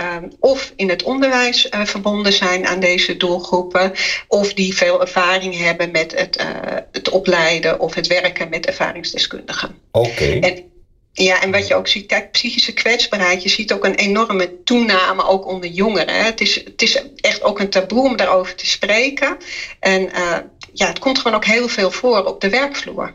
of 0.40 0.72
in 0.76 0.88
het 0.88 1.02
onderwijs 1.02 1.68
verbonden 1.84 2.32
zijn 2.32 2.66
aan 2.66 2.80
deze 2.80 3.16
doelgroepen, 3.16 3.92
of 4.28 4.54
die 4.54 4.75
veel 4.75 5.00
ervaring 5.00 5.58
hebben 5.58 5.90
met 5.90 6.14
het, 6.16 6.46
het 6.92 7.08
opleiden 7.08 7.80
of 7.80 7.94
het 7.94 8.06
werken 8.06 8.49
met 8.49 8.66
ervaringsdeskundigen. 8.66 9.78
Oké. 9.90 10.19
En, 10.20 10.70
ja, 11.12 11.42
en 11.42 11.50
wat 11.50 11.66
je 11.66 11.74
ook 11.74 11.88
ziet, 11.88 12.06
kijk, 12.06 12.30
psychische 12.30 12.72
kwetsbaarheid, 12.72 13.42
je 13.42 13.48
ziet 13.48 13.72
ook 13.72 13.84
een 13.84 13.94
enorme 13.94 14.62
toename 14.64 15.24
ook 15.24 15.46
onder 15.46 15.70
jongeren. 15.70 16.24
Het 16.24 16.40
is, 16.40 16.54
het 16.54 16.82
is 16.82 17.02
echt 17.16 17.42
ook 17.42 17.60
een 17.60 17.70
taboe 17.70 18.04
om 18.04 18.16
daarover 18.16 18.54
te 18.54 18.66
spreken. 18.66 19.36
En 19.80 20.02
uh, 20.02 20.36
ja, 20.72 20.86
het 20.86 20.98
komt 20.98 21.18
gewoon 21.18 21.36
ook 21.36 21.44
heel 21.44 21.68
veel 21.68 21.90
voor 21.90 22.24
op 22.24 22.40
de 22.40 22.48
werkvloer. 22.48 23.14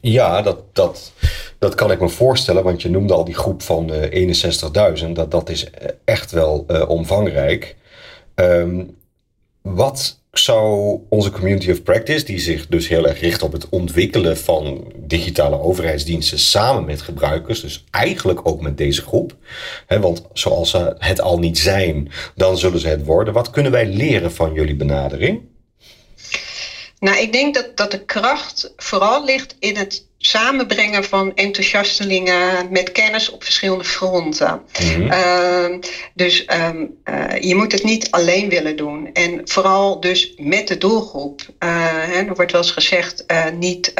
Ja, 0.00 0.42
dat, 0.42 0.74
dat, 0.74 1.12
dat 1.58 1.74
kan 1.74 1.90
ik 1.90 2.00
me 2.00 2.08
voorstellen, 2.08 2.62
want 2.62 2.82
je 2.82 2.90
noemde 2.90 3.12
al 3.12 3.24
die 3.24 3.34
groep 3.34 3.62
van 3.62 3.90
uh, 3.92 4.22
eh, 4.22 5.00
61.000. 5.02 5.10
Dat, 5.12 5.30
dat 5.30 5.48
is 5.48 5.66
echt 6.04 6.30
wel 6.30 6.64
uh, 6.68 6.88
omvangrijk. 6.88 7.76
Um, 8.34 8.96
wat 9.62 10.21
zou 10.32 10.98
onze 11.08 11.30
community 11.30 11.70
of 11.70 11.82
practice, 11.82 12.24
die 12.24 12.40
zich 12.40 12.66
dus 12.66 12.88
heel 12.88 13.08
erg 13.08 13.20
richt 13.20 13.42
op 13.42 13.52
het 13.52 13.68
ontwikkelen 13.68 14.38
van 14.38 14.92
digitale 14.96 15.60
overheidsdiensten 15.60 16.38
samen 16.38 16.84
met 16.84 17.02
gebruikers, 17.02 17.60
dus 17.60 17.84
eigenlijk 17.90 18.46
ook 18.46 18.60
met 18.60 18.78
deze 18.78 19.02
groep, 19.02 19.36
hè, 19.86 20.00
want 20.00 20.22
zoals 20.32 20.70
ze 20.70 20.94
het 20.98 21.20
al 21.20 21.38
niet 21.38 21.58
zijn, 21.58 22.10
dan 22.34 22.58
zullen 22.58 22.80
ze 22.80 22.88
het 22.88 23.04
worden. 23.04 23.34
Wat 23.34 23.50
kunnen 23.50 23.72
wij 23.72 23.86
leren 23.86 24.32
van 24.32 24.52
jullie 24.52 24.76
benadering? 24.76 25.40
Nou, 26.98 27.18
ik 27.18 27.32
denk 27.32 27.54
dat, 27.54 27.76
dat 27.76 27.90
de 27.90 28.04
kracht 28.04 28.72
vooral 28.76 29.24
ligt 29.24 29.56
in 29.58 29.76
het 29.76 30.06
samenbrengen 30.24 31.04
van 31.04 31.34
enthousiastelingen 31.34 32.68
met 32.70 32.92
kennis 32.92 33.30
op 33.30 33.44
verschillende 33.44 33.84
fronten. 33.84 34.62
Mhm. 34.80 35.10
Ehm, 35.10 35.78
dus 36.14 36.46
um, 36.68 36.96
uh, 37.04 37.40
je 37.40 37.54
moet 37.54 37.72
het 37.72 37.82
niet 37.82 38.10
alleen 38.10 38.48
willen 38.48 38.76
doen. 38.76 39.10
En 39.12 39.40
vooral 39.44 40.00
dus 40.00 40.32
met 40.36 40.68
de 40.68 40.78
doelgroep. 40.78 41.40
Uh, 41.40 41.48
hè, 41.84 42.22
er 42.22 42.34
wordt 42.34 42.52
wel 42.52 42.60
eens 42.60 42.70
gezegd, 42.70 43.24
uh, 43.26 43.50
niet. 43.58 43.94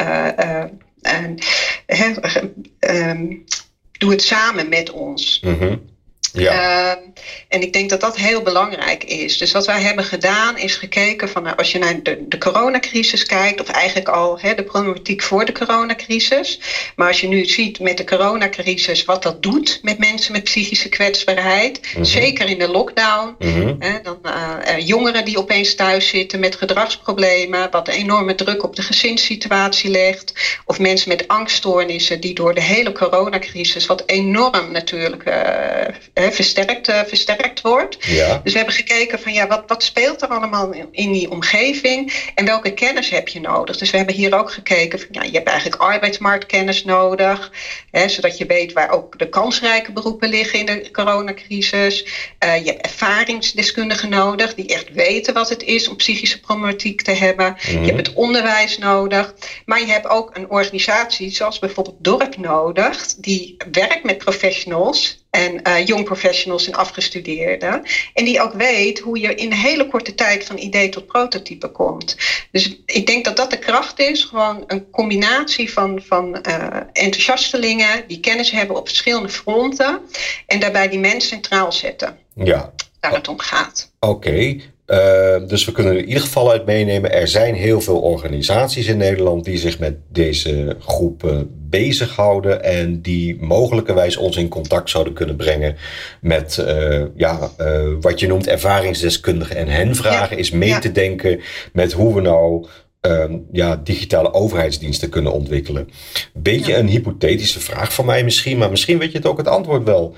Um, 2.79 3.43
doe 3.91 4.11
het 4.11 4.23
samen 4.23 4.69
met 4.69 4.91
ons. 4.91 5.39
Mm 5.41 5.91
ja. 6.33 6.97
Uh, 6.97 7.01
en 7.47 7.61
ik 7.61 7.73
denk 7.73 7.89
dat 7.89 8.01
dat 8.01 8.15
heel 8.15 8.41
belangrijk 8.41 9.03
is. 9.03 9.37
Dus 9.37 9.51
wat 9.51 9.65
wij 9.65 9.81
hebben 9.81 10.03
gedaan 10.03 10.57
is 10.57 10.75
gekeken 10.75 11.29
van 11.29 11.43
nou, 11.43 11.57
als 11.57 11.71
je 11.71 11.77
naar 11.77 12.03
de, 12.03 12.25
de 12.27 12.37
coronacrisis 12.37 13.25
kijkt, 13.25 13.61
of 13.61 13.67
eigenlijk 13.67 14.09
al 14.09 14.39
hè, 14.39 14.53
de 14.53 14.63
problematiek 14.63 15.21
voor 15.21 15.45
de 15.45 15.51
coronacrisis. 15.51 16.59
Maar 16.95 17.07
als 17.07 17.21
je 17.21 17.27
nu 17.27 17.45
ziet 17.45 17.79
met 17.79 17.97
de 17.97 18.03
coronacrisis 18.03 19.05
wat 19.05 19.23
dat 19.23 19.43
doet 19.43 19.79
met 19.81 19.97
mensen 19.97 20.31
met 20.31 20.43
psychische 20.43 20.89
kwetsbaarheid, 20.89 21.79
mhm. 21.93 22.03
zeker 22.03 22.49
in 22.49 22.59
de 22.59 22.67
lockdown. 22.67 23.35
Mhm. 23.39 23.75
hè, 23.79 24.01
dan, 24.01 24.19
uh, 24.25 24.87
jongeren 24.87 25.25
die 25.25 25.37
opeens 25.37 25.75
thuis 25.75 26.07
zitten 26.07 26.39
met 26.39 26.55
gedragsproblemen, 26.55 27.71
wat 27.71 27.87
een 27.87 27.93
enorme 27.93 28.35
druk 28.35 28.63
op 28.63 28.75
de 28.75 28.81
gezinssituatie 28.81 29.89
legt. 29.89 30.33
Of 30.65 30.79
mensen 30.79 31.09
met 31.09 31.27
angststoornissen 31.27 32.19
die 32.19 32.33
door 32.33 32.53
de 32.53 32.61
hele 32.61 32.91
coronacrisis, 32.91 33.85
wat 33.85 34.03
enorm 34.05 34.71
natuurlijk 34.71 35.27
uh, 35.27 36.22
versterkt, 36.31 36.89
uh, 36.89 36.99
versterkt 37.07 37.61
wordt. 37.61 37.97
Ja. 37.99 38.39
Dus 38.43 38.51
we 38.51 38.57
hebben 38.57 38.75
gekeken 38.75 39.19
van 39.19 39.33
ja, 39.33 39.47
wat, 39.47 39.63
wat 39.67 39.83
speelt 39.83 40.21
er 40.21 40.27
allemaal 40.27 40.73
in, 40.91 41.11
die 41.11 41.31
omgeving 41.31 42.31
en 42.35 42.45
welke 42.45 42.73
kennis 42.73 43.09
heb 43.09 43.27
je 43.27 43.39
nodig. 43.39 43.77
Dus 43.77 43.91
we 43.91 43.97
hebben 43.97 44.15
hier 44.15 44.37
ook 44.37 44.51
gekeken 44.51 44.99
van 44.99 45.07
ja, 45.11 45.21
je 45.23 45.31
hebt 45.31 45.47
eigenlijk 45.47 45.81
arbeidsmarktkennis 45.81 46.83
nodig, 46.83 47.51
hè, 47.91 48.09
zodat 48.09 48.37
je 48.37 48.45
weet 48.45 48.73
waar 48.73 48.89
ook 48.89 49.19
de 49.19 49.29
kansrijke 49.29 49.91
beroepen 49.91 50.29
liggen 50.29 50.59
in 50.59 50.65
de 50.65 50.91
coronacrisis. 50.91 52.05
Uh, 52.45 52.57
je 52.57 52.71
hebt 52.71 52.81
ervaringsdeskundigen 52.81 54.09
nodig 54.09 54.55
die 54.55 54.67
echt 54.67 54.93
weten 54.93 55.33
wat 55.33 55.49
het 55.49 55.63
is 55.63 55.87
om 55.87 55.95
psychische 55.95 56.39
problematiek 56.39 57.01
te 57.01 57.11
hebben. 57.11 57.55
Je 57.59 57.73
mhm. 57.73 57.85
hebt 57.85 58.07
het 58.07 58.15
onderwijs 58.15 58.77
nodig, 58.77 59.33
maar 59.65 59.79
je 59.79 59.91
hebt 59.91 60.07
ook 60.07 60.35
een 60.35 60.49
organisatie 60.49 61.31
zoals 61.31 61.59
bijvoorbeeld 61.59 61.97
Dorp 61.99 62.37
nodig, 62.37 63.15
die 63.17 63.57
werkt 63.71 64.03
met 64.03 64.17
professionals 64.17 65.22
en 65.33 65.61
uh, 65.67 65.85
jong 65.85 66.03
professionals 66.03 66.67
en 66.67 66.73
afgestudeerden. 66.73 67.81
En 68.13 68.25
die 68.25 68.41
ook 68.41 68.53
weet 68.53 68.99
hoe 68.99 69.19
je 69.19 69.35
in 69.35 69.51
een 69.51 69.57
hele 69.57 69.87
korte 69.87 70.15
tijd 70.15 70.45
van 70.45 70.57
idee 70.57 70.89
tot 70.89 71.07
prototype 71.07 71.67
komt. 71.67 72.17
Dus 72.51 72.77
ik 72.85 73.05
denk 73.05 73.25
dat 73.25 73.37
dat 73.37 73.49
de 73.49 73.59
kracht 73.59 73.99
is. 73.99 74.23
Gewoon 74.23 74.63
een 74.67 74.89
combinatie 74.89 75.73
van, 75.73 76.01
van 76.05 76.39
uh, 76.47 76.67
enthousiastelingen 76.91 78.07
die 78.07 78.19
kennis 78.19 78.51
hebben 78.51 78.75
op 78.75 78.87
verschillende 78.87 79.29
fronten. 79.29 79.99
En 80.47 80.59
daarbij 80.59 80.89
die 80.89 80.99
mens 80.99 81.27
centraal 81.27 81.71
zetten. 81.71 82.17
Ja. 82.33 82.73
Waar 82.99 83.13
het 83.13 83.27
om 83.27 83.39
gaat. 83.39 83.91
Oké. 83.99 84.59
Uh, 84.87 85.47
dus 85.47 85.65
we 85.65 85.71
kunnen 85.71 85.97
in 85.97 86.07
ieder 86.07 86.21
geval 86.21 86.51
uit 86.51 86.65
meenemen, 86.65 87.11
er 87.11 87.27
zijn 87.27 87.55
heel 87.55 87.81
veel 87.81 87.99
organisaties 87.99 88.87
in 88.87 88.97
Nederland 88.97 89.45
die 89.45 89.57
zich 89.57 89.79
met 89.79 89.95
deze 90.11 90.75
groepen 90.79 91.49
bezighouden 91.69 92.63
en 92.63 93.01
die 93.01 93.41
mogelijkerwijs 93.41 94.17
ons 94.17 94.37
in 94.37 94.47
contact 94.47 94.89
zouden 94.89 95.13
kunnen 95.13 95.35
brengen 95.35 95.75
met 96.21 96.65
uh, 96.67 97.03
ja, 97.15 97.49
uh, 97.61 97.89
wat 98.01 98.19
je 98.19 98.27
noemt 98.27 98.47
ervaringsdeskundigen 98.47 99.55
en 99.55 99.67
hen 99.67 99.95
vragen 99.95 100.37
is 100.37 100.51
mee 100.51 100.79
te 100.79 100.91
denken 100.91 101.41
met 101.73 101.91
hoe 101.91 102.15
we 102.15 102.21
nou 102.21 102.65
uh, 103.07 103.35
ja, 103.51 103.75
digitale 103.75 104.33
overheidsdiensten 104.33 105.09
kunnen 105.09 105.33
ontwikkelen. 105.33 105.89
Beetje 106.33 106.75
een 106.75 106.87
hypothetische 106.87 107.59
vraag 107.59 107.93
van 107.93 108.05
mij 108.05 108.23
misschien, 108.23 108.57
maar 108.57 108.69
misschien 108.69 108.97
weet 108.97 109.11
je 109.11 109.17
het 109.17 109.27
ook 109.27 109.37
het 109.37 109.47
antwoord 109.47 109.83
wel. 109.83 110.15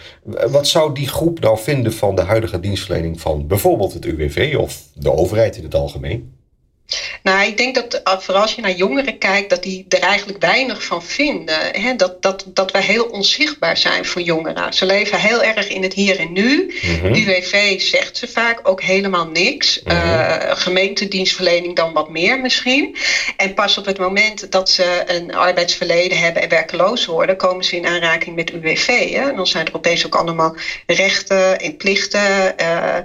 Wat 0.48 0.68
zou 0.68 0.94
die 0.94 1.08
groep 1.08 1.40
nou 1.40 1.60
vinden 1.60 1.94
van 1.94 2.16
de 2.16 2.22
huidige 2.22 2.60
dienstverlening 2.60 3.22
van 3.22 3.48
bijvoorbeeld 3.48 3.94
het 3.94 4.06
UWV 4.06 4.56
of 4.60 4.84
de 4.94 5.12
overheid 5.12 5.58
in 5.58 5.64
het 5.64 5.76
algemeen? 5.76 6.34
Nou, 7.24 7.48
ik 7.48 7.58
denk 7.58 7.76
dat 7.76 7.94
eh, 7.94 8.20
vooral 8.20 8.42
als 8.42 8.56
je 8.56 8.62
naar 8.62 8.76
jongeren 8.76 9.18
kijkt, 9.18 9.50
dat 9.50 9.64
die 9.64 9.86
er 9.90 10.00
eigenlijk 10.00 10.42
weinig 10.42 10.84
van 10.84 11.04
vinden. 11.04 11.82
Hè? 11.82 11.96
Dat, 11.96 12.22
dat, 12.22 12.46
dat 12.48 12.72
wij 12.72 12.82
heel 12.82 13.06
onzichtbaar 13.06 13.78
zijn 13.78 14.06
voor 14.06 14.22
jongeren. 14.22 14.74
Ze 14.74 14.86
leven 14.86 15.20
heel 15.20 15.44
erg 15.44 15.70
in 15.70 15.84
het 15.84 15.94
hier 15.94 16.20
en 16.20 16.32
nu. 16.34 16.74
Mm 16.82 17.14
UWV 17.16 17.82
zegt 17.82 18.18
ze 18.18 18.28
vaak 18.28 18.60
ook 18.64 18.82
helemaal 18.82 19.28
niks. 19.28 19.82
Mm 19.84 19.94
gemeentedienstverlening 20.58 21.76
dan 21.76 21.94
wat 21.94 22.10
meer 22.10 22.40
misschien. 22.40 22.96
En 23.38 23.54
pas 23.54 23.78
op 23.78 23.86
het 23.86 23.98
moment 23.98 24.52
dat 24.52 24.70
ze 24.70 25.04
een 25.06 25.36
arbeidsverleden 25.36 26.18
hebben 26.18 26.42
en 26.42 26.50
werkeloos 26.50 27.06
worden, 27.06 27.38
komen 27.38 27.64
ze 27.66 27.76
in 27.76 27.86
aanraking 27.86 28.36
met 28.36 28.52
UWV. 28.52 28.88
Hè? 29.12 29.30
En 29.30 29.36
dan 29.36 29.48
zijn 29.48 29.66
er 29.66 29.76
opeens 29.76 30.06
ook 30.06 30.16
allemaal 30.16 30.56
rechten 30.86 31.60
en 31.60 31.78
plichten 31.78 32.56
uh, 32.62 32.96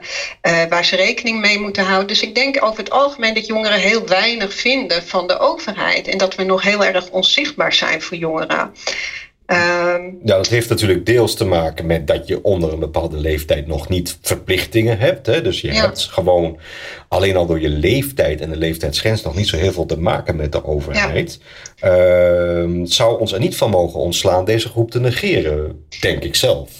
uh, 0.42 0.62
waar 0.68 0.85
ze 0.85 0.96
rekening 0.96 1.40
mee 1.40 1.59
moeten 1.59 1.85
houden. 1.85 2.09
Dus 2.09 2.22
ik 2.22 2.35
denk 2.35 2.64
over 2.64 2.79
het 2.79 2.90
algemeen 2.90 3.35
dat 3.35 3.46
jongeren 3.46 3.79
heel 3.80 4.06
weinig 4.06 4.54
vinden 4.54 5.02
van 5.02 5.26
de 5.26 5.38
overheid. 5.38 6.08
En 6.08 6.18
dat 6.18 6.34
we 6.34 6.44
nog 6.44 6.62
heel 6.62 6.84
erg 6.84 7.10
onzichtbaar 7.10 7.72
zijn 7.72 8.02
voor 8.02 8.16
jongeren. 8.16 8.72
Um, 9.46 10.18
ja, 10.24 10.36
dat 10.36 10.48
heeft 10.48 10.68
natuurlijk 10.68 11.06
deels 11.06 11.34
te 11.34 11.44
maken 11.44 11.86
met 11.86 12.06
dat 12.06 12.26
je 12.28 12.42
onder 12.42 12.72
een 12.72 12.78
bepaalde 12.78 13.16
leeftijd 13.16 13.66
nog 13.66 13.88
niet 13.88 14.18
verplichtingen 14.22 14.98
hebt. 14.98 15.26
Hè? 15.26 15.42
Dus 15.42 15.60
je 15.60 15.72
hebt 15.72 16.02
gewoon 16.02 16.58
alleen 17.08 17.36
al 17.36 17.46
door 17.46 17.60
je 17.60 17.68
leeftijd 17.68 18.40
en 18.40 18.50
de 18.50 18.56
leeftijdsgrens 18.56 19.22
nog 19.22 19.36
niet 19.36 19.48
zo 19.48 19.56
heel 19.56 19.72
veel 19.72 19.86
te 19.86 19.98
maken 19.98 20.36
met 20.36 20.52
de 20.52 20.64
overheid. 20.64 21.40
Ja. 21.76 21.88
Uh, 21.88 22.80
zou 22.84 23.20
ons 23.20 23.32
er 23.32 23.40
niet 23.40 23.56
van 23.56 23.70
mogen 23.70 24.00
ontslaan 24.00 24.44
deze 24.44 24.68
groep 24.68 24.90
te 24.90 25.00
negeren, 25.00 25.84
denk 26.00 26.24
ik 26.24 26.34
zelf. 26.34 26.70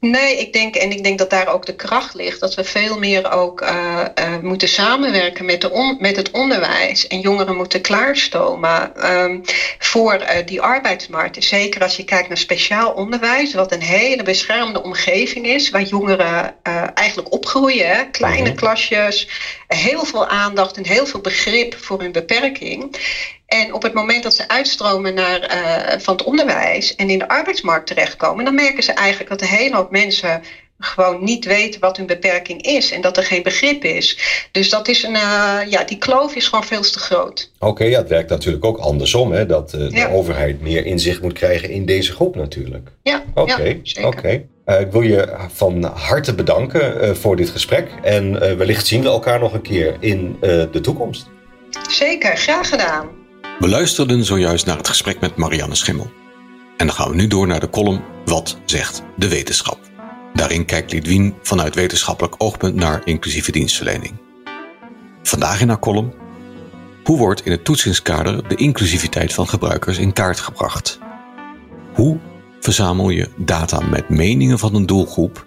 Nee, 0.00 0.38
ik 0.38 0.52
denk, 0.52 0.74
en 0.74 0.90
ik 0.90 1.02
denk 1.02 1.18
dat 1.18 1.30
daar 1.30 1.48
ook 1.48 1.66
de 1.66 1.74
kracht 1.74 2.14
ligt, 2.14 2.40
dat 2.40 2.54
we 2.54 2.64
veel 2.64 2.98
meer 2.98 3.32
ook 3.32 3.60
uh, 3.60 4.04
uh, 4.18 4.38
moeten 4.42 4.68
samenwerken 4.68 5.44
met, 5.44 5.60
de 5.60 5.70
on, 5.70 5.96
met 5.98 6.16
het 6.16 6.30
onderwijs. 6.30 7.06
En 7.06 7.20
jongeren 7.20 7.56
moeten 7.56 7.80
klaarstomen 7.80 9.10
um, 9.12 9.42
voor 9.78 10.14
uh, 10.14 10.28
die 10.44 10.60
arbeidsmarkt. 10.60 11.44
Zeker 11.44 11.82
als 11.82 11.96
je 11.96 12.04
kijkt 12.04 12.28
naar 12.28 12.36
speciaal 12.36 12.92
onderwijs, 12.92 13.54
wat 13.54 13.72
een 13.72 13.82
hele 13.82 14.22
beschermde 14.22 14.82
omgeving 14.82 15.46
is, 15.46 15.70
waar 15.70 15.82
jongeren 15.82 16.54
eigenlijk 16.94 17.32
opgroeien. 17.32 17.88
Hè? 17.88 18.04
Kleine 18.10 18.40
mm-hmm. 18.40 18.56
klasjes, 18.56 19.28
heel 19.66 20.04
veel 20.04 20.26
aandacht 20.26 20.76
en 20.76 20.86
heel 20.86 21.06
veel 21.06 21.20
begrip 21.20 21.74
voor 21.76 22.00
hun 22.00 22.12
beperking. 22.12 22.96
En 23.48 23.74
op 23.74 23.82
het 23.82 23.94
moment 23.94 24.22
dat 24.22 24.34
ze 24.34 24.48
uitstromen 24.48 25.14
naar, 25.14 25.40
uh, 25.40 25.98
van 26.00 26.16
het 26.16 26.24
onderwijs 26.26 26.94
en 26.94 27.10
in 27.10 27.18
de 27.18 27.28
arbeidsmarkt 27.28 27.86
terechtkomen, 27.86 28.44
dan 28.44 28.54
merken 28.54 28.82
ze 28.82 28.92
eigenlijk 28.92 29.30
dat 29.30 29.40
een 29.40 29.56
hele 29.56 29.76
hoop 29.76 29.90
mensen 29.90 30.42
gewoon 30.78 31.24
niet 31.24 31.44
weten 31.44 31.80
wat 31.80 31.96
hun 31.96 32.06
beperking 32.06 32.62
is 32.62 32.90
en 32.90 33.00
dat 33.00 33.16
er 33.16 33.22
geen 33.22 33.42
begrip 33.42 33.84
is. 33.84 34.18
Dus 34.52 34.70
dat 34.70 34.88
is 34.88 35.02
een, 35.02 35.14
uh, 35.14 35.60
ja, 35.68 35.84
die 35.84 35.98
kloof 35.98 36.34
is 36.34 36.48
gewoon 36.48 36.64
veel 36.64 36.80
te 36.80 36.98
groot. 36.98 37.52
Oké, 37.58 37.70
okay, 37.70 37.88
ja, 37.88 37.98
het 37.98 38.08
werkt 38.08 38.30
natuurlijk 38.30 38.64
ook 38.64 38.78
andersom, 38.78 39.32
hè, 39.32 39.46
dat 39.46 39.72
uh, 39.74 39.90
ja. 39.90 40.08
de 40.08 40.14
overheid 40.14 40.60
meer 40.60 40.86
inzicht 40.86 41.22
moet 41.22 41.32
krijgen 41.32 41.70
in 41.70 41.86
deze 41.86 42.12
groep 42.12 42.36
natuurlijk. 42.36 42.88
Ja, 43.02 43.24
oké. 43.34 43.52
Okay, 43.52 43.80
ja, 43.82 44.06
okay. 44.06 44.48
Uh, 44.66 44.80
ik 44.80 44.92
wil 44.92 45.02
je 45.02 45.36
van 45.52 45.84
harte 45.84 46.34
bedanken 46.34 47.16
voor 47.16 47.36
dit 47.36 47.48
gesprek 47.48 47.90
en 48.02 48.56
wellicht 48.58 48.86
zien 48.86 49.02
we 49.02 49.08
elkaar 49.08 49.38
nog 49.38 49.52
een 49.52 49.62
keer 49.62 49.96
in 50.00 50.36
de 50.40 50.80
toekomst. 50.82 51.26
Zeker, 51.88 52.36
graag 52.36 52.68
gedaan. 52.68 53.17
We 53.58 53.68
luisterden 53.68 54.24
zojuist 54.24 54.66
naar 54.66 54.76
het 54.76 54.88
gesprek 54.88 55.20
met 55.20 55.36
Marianne 55.36 55.74
Schimmel. 55.74 56.10
En 56.76 56.86
dan 56.86 56.94
gaan 56.94 57.10
we 57.10 57.16
nu 57.16 57.26
door 57.26 57.46
naar 57.46 57.60
de 57.60 57.70
column 57.70 58.02
Wat 58.24 58.58
zegt 58.64 59.02
de 59.16 59.28
wetenschap? 59.28 59.78
Daarin 60.34 60.64
kijkt 60.64 60.92
Lidwien 60.92 61.34
vanuit 61.42 61.74
wetenschappelijk 61.74 62.34
oogpunt 62.38 62.74
naar 62.74 63.00
inclusieve 63.04 63.52
dienstverlening. 63.52 64.14
Vandaag 65.22 65.60
in 65.60 65.68
haar 65.68 65.78
column 65.78 66.12
Hoe 67.04 67.18
wordt 67.18 67.44
in 67.44 67.52
het 67.52 67.64
toetsingskader 67.64 68.48
de 68.48 68.54
inclusiviteit 68.54 69.34
van 69.34 69.48
gebruikers 69.48 69.98
in 69.98 70.12
kaart 70.12 70.40
gebracht? 70.40 70.98
Hoe 71.94 72.18
verzamel 72.60 73.10
je 73.10 73.28
data 73.36 73.80
met 73.80 74.08
meningen 74.08 74.58
van 74.58 74.74
een 74.74 74.86
doelgroep 74.86 75.44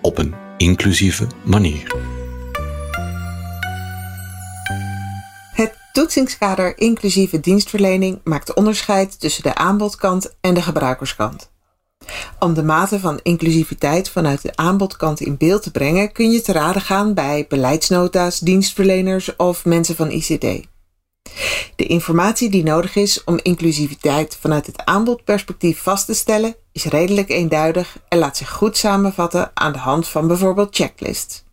op 0.00 0.18
een 0.18 0.34
inclusieve 0.56 1.26
manier? 1.42 2.03
Toetsingskader 5.94 6.78
inclusieve 6.78 7.40
dienstverlening 7.40 8.20
maakt 8.24 8.54
onderscheid 8.54 9.20
tussen 9.20 9.42
de 9.42 9.54
aanbodkant 9.54 10.34
en 10.40 10.54
de 10.54 10.62
gebruikerskant. 10.62 11.50
Om 12.38 12.54
de 12.54 12.62
mate 12.62 13.00
van 13.00 13.20
inclusiviteit 13.22 14.10
vanuit 14.10 14.42
de 14.42 14.56
aanbodkant 14.56 15.20
in 15.20 15.36
beeld 15.36 15.62
te 15.62 15.70
brengen, 15.70 16.12
kun 16.12 16.30
je 16.30 16.40
te 16.40 16.52
raden 16.52 16.82
gaan 16.82 17.14
bij 17.14 17.46
beleidsnota's, 17.48 18.38
dienstverleners 18.38 19.36
of 19.36 19.64
mensen 19.64 19.96
van 19.96 20.10
ICD. 20.10 20.66
De 21.76 21.86
informatie 21.86 22.50
die 22.50 22.62
nodig 22.62 22.96
is 22.96 23.24
om 23.24 23.40
inclusiviteit 23.42 24.36
vanuit 24.40 24.66
het 24.66 24.84
aanbodperspectief 24.84 25.82
vast 25.82 26.06
te 26.06 26.14
stellen, 26.14 26.56
is 26.72 26.84
redelijk 26.84 27.28
eenduidig 27.28 27.98
en 28.08 28.18
laat 28.18 28.36
zich 28.36 28.50
goed 28.50 28.76
samenvatten 28.76 29.50
aan 29.54 29.72
de 29.72 29.78
hand 29.78 30.08
van 30.08 30.26
bijvoorbeeld 30.26 30.76
checklists. 30.76 31.44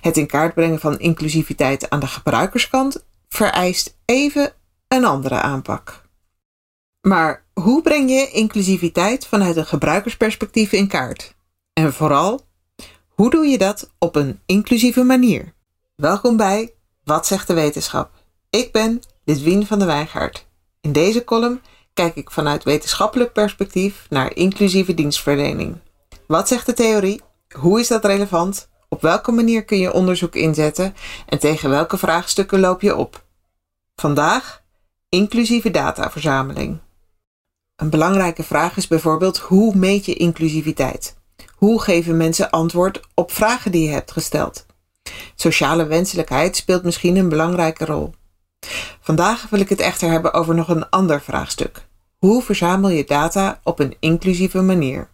Het 0.00 0.16
in 0.16 0.26
kaart 0.26 0.54
brengen 0.54 0.80
van 0.80 0.98
inclusiviteit 0.98 1.90
aan 1.90 2.00
de 2.00 2.06
gebruikerskant 2.06 3.04
vereist 3.28 3.96
even 4.04 4.52
een 4.88 5.04
andere 5.04 5.40
aanpak. 5.40 6.04
Maar 7.00 7.44
hoe 7.52 7.82
breng 7.82 8.10
je 8.10 8.30
inclusiviteit 8.30 9.26
vanuit 9.26 9.56
een 9.56 9.66
gebruikersperspectief 9.66 10.72
in 10.72 10.88
kaart? 10.88 11.34
En 11.72 11.92
vooral, 11.92 12.40
hoe 13.08 13.30
doe 13.30 13.46
je 13.46 13.58
dat 13.58 13.90
op 13.98 14.16
een 14.16 14.40
inclusieve 14.46 15.02
manier? 15.02 15.54
Welkom 15.94 16.36
bij 16.36 16.74
Wat 17.04 17.26
zegt 17.26 17.46
de 17.46 17.54
wetenschap? 17.54 18.10
Ik 18.50 18.72
ben 18.72 19.02
Lidwien 19.24 19.66
van 19.66 19.78
de 19.78 19.84
Wijngaard. 19.84 20.46
In 20.80 20.92
deze 20.92 21.24
column 21.24 21.60
kijk 21.94 22.16
ik 22.16 22.30
vanuit 22.30 22.64
wetenschappelijk 22.64 23.32
perspectief 23.32 24.06
naar 24.08 24.34
inclusieve 24.34 24.94
dienstverlening. 24.94 25.76
Wat 26.26 26.48
zegt 26.48 26.66
de 26.66 26.72
theorie? 26.72 27.20
Hoe 27.54 27.80
is 27.80 27.88
dat 27.88 28.04
relevant? 28.04 28.68
Op 28.88 29.02
welke 29.02 29.32
manier 29.32 29.64
kun 29.64 29.78
je 29.78 29.92
onderzoek 29.92 30.34
inzetten 30.34 30.94
en 31.26 31.38
tegen 31.38 31.70
welke 31.70 31.98
vraagstukken 31.98 32.60
loop 32.60 32.80
je 32.80 32.96
op? 32.96 33.24
Vandaag 33.96 34.62
inclusieve 35.08 35.70
dataverzameling. 35.70 36.78
Een 37.76 37.90
belangrijke 37.90 38.42
vraag 38.42 38.76
is 38.76 38.86
bijvoorbeeld 38.86 39.38
hoe 39.38 39.76
meet 39.76 40.04
je 40.04 40.14
inclusiviteit? 40.14 41.16
Hoe 41.54 41.82
geven 41.82 42.16
mensen 42.16 42.50
antwoord 42.50 43.00
op 43.14 43.32
vragen 43.32 43.72
die 43.72 43.82
je 43.82 43.92
hebt 43.92 44.12
gesteld? 44.12 44.66
Sociale 45.34 45.86
wenselijkheid 45.86 46.56
speelt 46.56 46.82
misschien 46.82 47.16
een 47.16 47.28
belangrijke 47.28 47.84
rol. 47.84 48.14
Vandaag 49.00 49.48
wil 49.50 49.60
ik 49.60 49.68
het 49.68 49.80
echter 49.80 50.10
hebben 50.10 50.32
over 50.32 50.54
nog 50.54 50.68
een 50.68 50.88
ander 50.88 51.20
vraagstuk. 51.20 51.86
Hoe 52.16 52.42
verzamel 52.42 52.90
je 52.90 53.04
data 53.04 53.60
op 53.62 53.78
een 53.78 53.96
inclusieve 54.00 54.60
manier? 54.62 55.08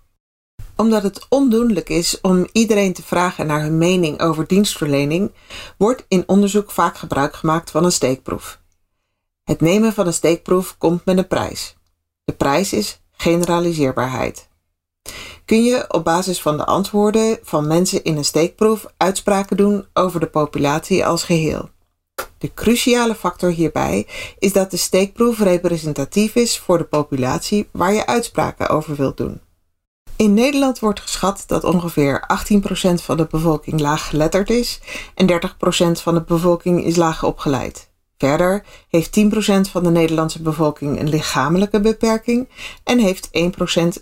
Omdat 0.77 1.03
het 1.03 1.27
ondoenlijk 1.29 1.88
is 1.88 2.20
om 2.20 2.48
iedereen 2.53 2.92
te 2.92 3.03
vragen 3.03 3.46
naar 3.46 3.62
hun 3.62 3.79
mening 3.79 4.20
over 4.20 4.46
dienstverlening, 4.46 5.33
wordt 5.77 6.05
in 6.09 6.25
onderzoek 6.27 6.70
vaak 6.70 6.96
gebruik 6.96 7.35
gemaakt 7.35 7.70
van 7.70 7.85
een 7.85 7.92
steekproef. 7.92 8.61
Het 9.44 9.61
nemen 9.61 9.92
van 9.92 10.07
een 10.07 10.12
steekproef 10.12 10.79
komt 10.79 11.05
met 11.05 11.18
een 11.18 11.29
prijs. 11.29 11.77
De 12.25 12.33
prijs 12.33 12.72
is 12.72 13.01
generaliseerbaarheid. 13.12 14.48
Kun 15.44 15.64
je 15.64 15.85
op 15.88 16.05
basis 16.05 16.42
van 16.42 16.57
de 16.57 16.64
antwoorden 16.64 17.38
van 17.42 17.66
mensen 17.66 18.05
in 18.05 18.16
een 18.16 18.25
steekproef 18.25 18.87
uitspraken 18.96 19.57
doen 19.57 19.87
over 19.92 20.20
de 20.20 20.27
populatie 20.27 21.07
als 21.07 21.25
geheel? 21.25 21.70
De 22.38 22.55
cruciale 22.55 23.14
factor 23.14 23.51
hierbij 23.51 24.07
is 24.38 24.53
dat 24.53 24.70
de 24.70 24.77
steekproef 24.77 25.38
representatief 25.38 26.35
is 26.35 26.59
voor 26.59 26.79
de 26.79 26.85
populatie 26.85 27.68
waar 27.72 27.92
je 27.92 28.07
uitspraken 28.07 28.68
over 28.68 28.96
wilt 28.96 29.16
doen. 29.16 29.40
In 30.23 30.35
Nederland 30.35 30.79
wordt 30.79 31.01
geschat 31.01 31.45
dat 31.47 31.65
ongeveer 31.65 32.25
18% 32.91 32.95
van 32.95 33.17
de 33.17 33.27
bevolking 33.31 33.81
laag 33.81 34.09
geletterd 34.09 34.51
is 34.51 34.81
en 35.15 35.31
30% 35.31 36.03
van 36.03 36.15
de 36.15 36.23
bevolking 36.23 36.85
is 36.85 36.97
laag 36.97 37.25
opgeleid. 37.25 37.91
Verder 38.19 38.65
heeft 38.89 39.21
10% 39.21 39.71
van 39.71 39.83
de 39.83 39.91
Nederlandse 39.91 40.43
bevolking 40.43 41.01
een 41.01 41.09
lichamelijke 41.09 41.81
beperking 41.81 42.49
en 42.85 42.99
heeft 42.99 43.29
1% 43.29 43.31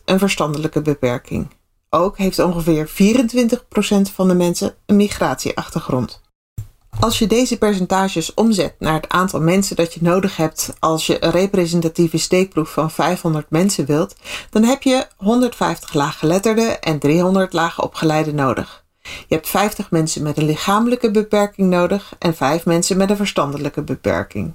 een 0.05 0.19
verstandelijke 0.19 0.83
beperking. 0.83 1.49
Ook 1.91 2.19
heeft 2.19 2.39
ongeveer 2.39 2.89
24% 2.89 2.93
van 4.15 4.29
de 4.29 4.35
mensen 4.35 4.75
een 4.87 4.97
migratieachtergrond. 4.97 6.20
Als 7.01 7.19
je 7.19 7.27
deze 7.27 7.59
percentages 7.59 8.35
omzet 8.35 8.75
naar 8.79 8.95
het 8.95 9.09
aantal 9.09 9.41
mensen 9.41 9.77
dat 9.77 9.95
je 9.95 10.01
nodig 10.03 10.37
hebt 10.37 10.73
als 10.79 11.07
je 11.07 11.25
een 11.25 11.31
representatieve 11.31 12.19
steekproef 12.19 12.73
van 12.73 12.91
500 12.91 13.51
mensen 13.51 13.87
wilt, 13.87 14.17
dan 14.51 14.63
heb 14.63 14.83
je 14.83 15.07
150 15.17 15.95
laaggeletterden 15.95 16.81
en 16.81 16.99
300 16.99 17.53
laagopgeleiden 17.53 18.35
nodig. 18.35 18.85
Je 19.03 19.35
hebt 19.35 19.49
50 19.49 19.91
mensen 19.91 20.23
met 20.23 20.39
een 20.39 20.45
lichamelijke 20.45 21.11
beperking 21.11 21.71
nodig 21.71 22.15
en 22.19 22.35
5 22.35 22.65
mensen 22.65 22.97
met 22.97 23.11
een 23.11 23.17
verstandelijke 23.17 23.83
beperking. 23.83 24.55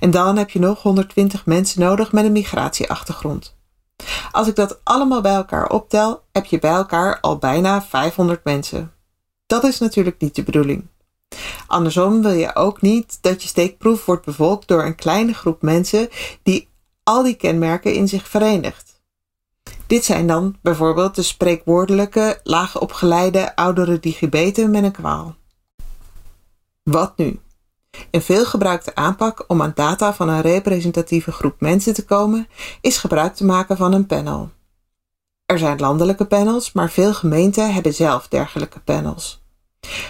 En 0.00 0.10
dan 0.10 0.36
heb 0.36 0.50
je 0.50 0.58
nog 0.58 0.82
120 0.82 1.46
mensen 1.46 1.80
nodig 1.80 2.12
met 2.12 2.24
een 2.24 2.32
migratieachtergrond. 2.32 3.56
Als 4.30 4.48
ik 4.48 4.54
dat 4.54 4.80
allemaal 4.82 5.20
bij 5.20 5.34
elkaar 5.34 5.68
optel, 5.68 6.22
heb 6.32 6.44
je 6.44 6.58
bij 6.58 6.70
elkaar 6.70 7.20
al 7.20 7.38
bijna 7.38 7.82
500 7.82 8.44
mensen. 8.44 8.92
Dat 9.46 9.64
is 9.64 9.78
natuurlijk 9.78 10.20
niet 10.20 10.34
de 10.34 10.42
bedoeling. 10.42 10.86
Andersom 11.66 12.22
wil 12.22 12.32
je 12.32 12.54
ook 12.54 12.80
niet 12.80 13.18
dat 13.20 13.42
je 13.42 13.48
steekproef 13.48 14.04
wordt 14.04 14.24
bevolkt 14.24 14.68
door 14.68 14.84
een 14.84 14.94
kleine 14.94 15.32
groep 15.34 15.62
mensen 15.62 16.08
die 16.42 16.68
al 17.02 17.22
die 17.22 17.34
kenmerken 17.34 17.94
in 17.94 18.08
zich 18.08 18.28
verenigt. 18.28 19.00
Dit 19.86 20.04
zijn 20.04 20.26
dan 20.26 20.56
bijvoorbeeld 20.62 21.14
de 21.14 21.22
spreekwoordelijke, 21.22 22.40
laagopgeleide 22.42 23.56
oudere 23.56 24.00
digibeten 24.00 24.70
met 24.70 24.84
een 24.84 24.92
kwaal. 24.92 25.36
Wat 26.82 27.16
nu? 27.16 27.40
Een 28.10 28.22
veelgebruikte 28.22 28.94
aanpak 28.94 29.44
om 29.46 29.62
aan 29.62 29.72
data 29.74 30.14
van 30.14 30.28
een 30.28 30.40
representatieve 30.40 31.32
groep 31.32 31.60
mensen 31.60 31.94
te 31.94 32.04
komen, 32.04 32.48
is 32.80 32.98
gebruik 32.98 33.34
te 33.34 33.44
maken 33.44 33.76
van 33.76 33.92
een 33.92 34.06
panel. 34.06 34.50
Er 35.46 35.58
zijn 35.58 35.80
landelijke 35.80 36.24
panels, 36.24 36.72
maar 36.72 36.90
veel 36.90 37.14
gemeenten 37.14 37.74
hebben 37.74 37.94
zelf 37.94 38.28
dergelijke 38.28 38.80
panels. 38.80 39.44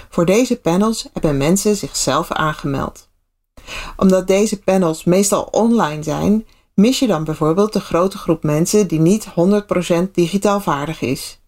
Voor 0.09 0.27
deze 0.27 0.57
panels 0.57 1.09
hebben 1.12 1.37
mensen 1.37 1.77
zichzelf 1.77 2.31
aangemeld. 2.31 3.09
Omdat 3.97 4.27
deze 4.27 4.61
panels 4.61 5.05
meestal 5.05 5.43
online 5.43 6.03
zijn, 6.03 6.47
mis 6.75 6.99
je 6.99 7.07
dan 7.07 7.25
bijvoorbeeld 7.25 7.73
de 7.73 7.81
grote 7.81 8.19
groep 8.19 8.43
mensen 8.43 8.89
die 8.89 9.01
niet 9.01 9.27
100% 10.07 10.11
digitaal 10.12 10.61
vaardig 10.61 11.01
is. 11.01 11.41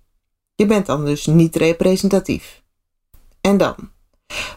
Je 0.55 0.67
bent 0.67 0.87
dan 0.87 1.05
dus 1.05 1.27
niet 1.27 1.57
representatief. 1.57 2.63
En 3.41 3.57
dan? 3.57 3.77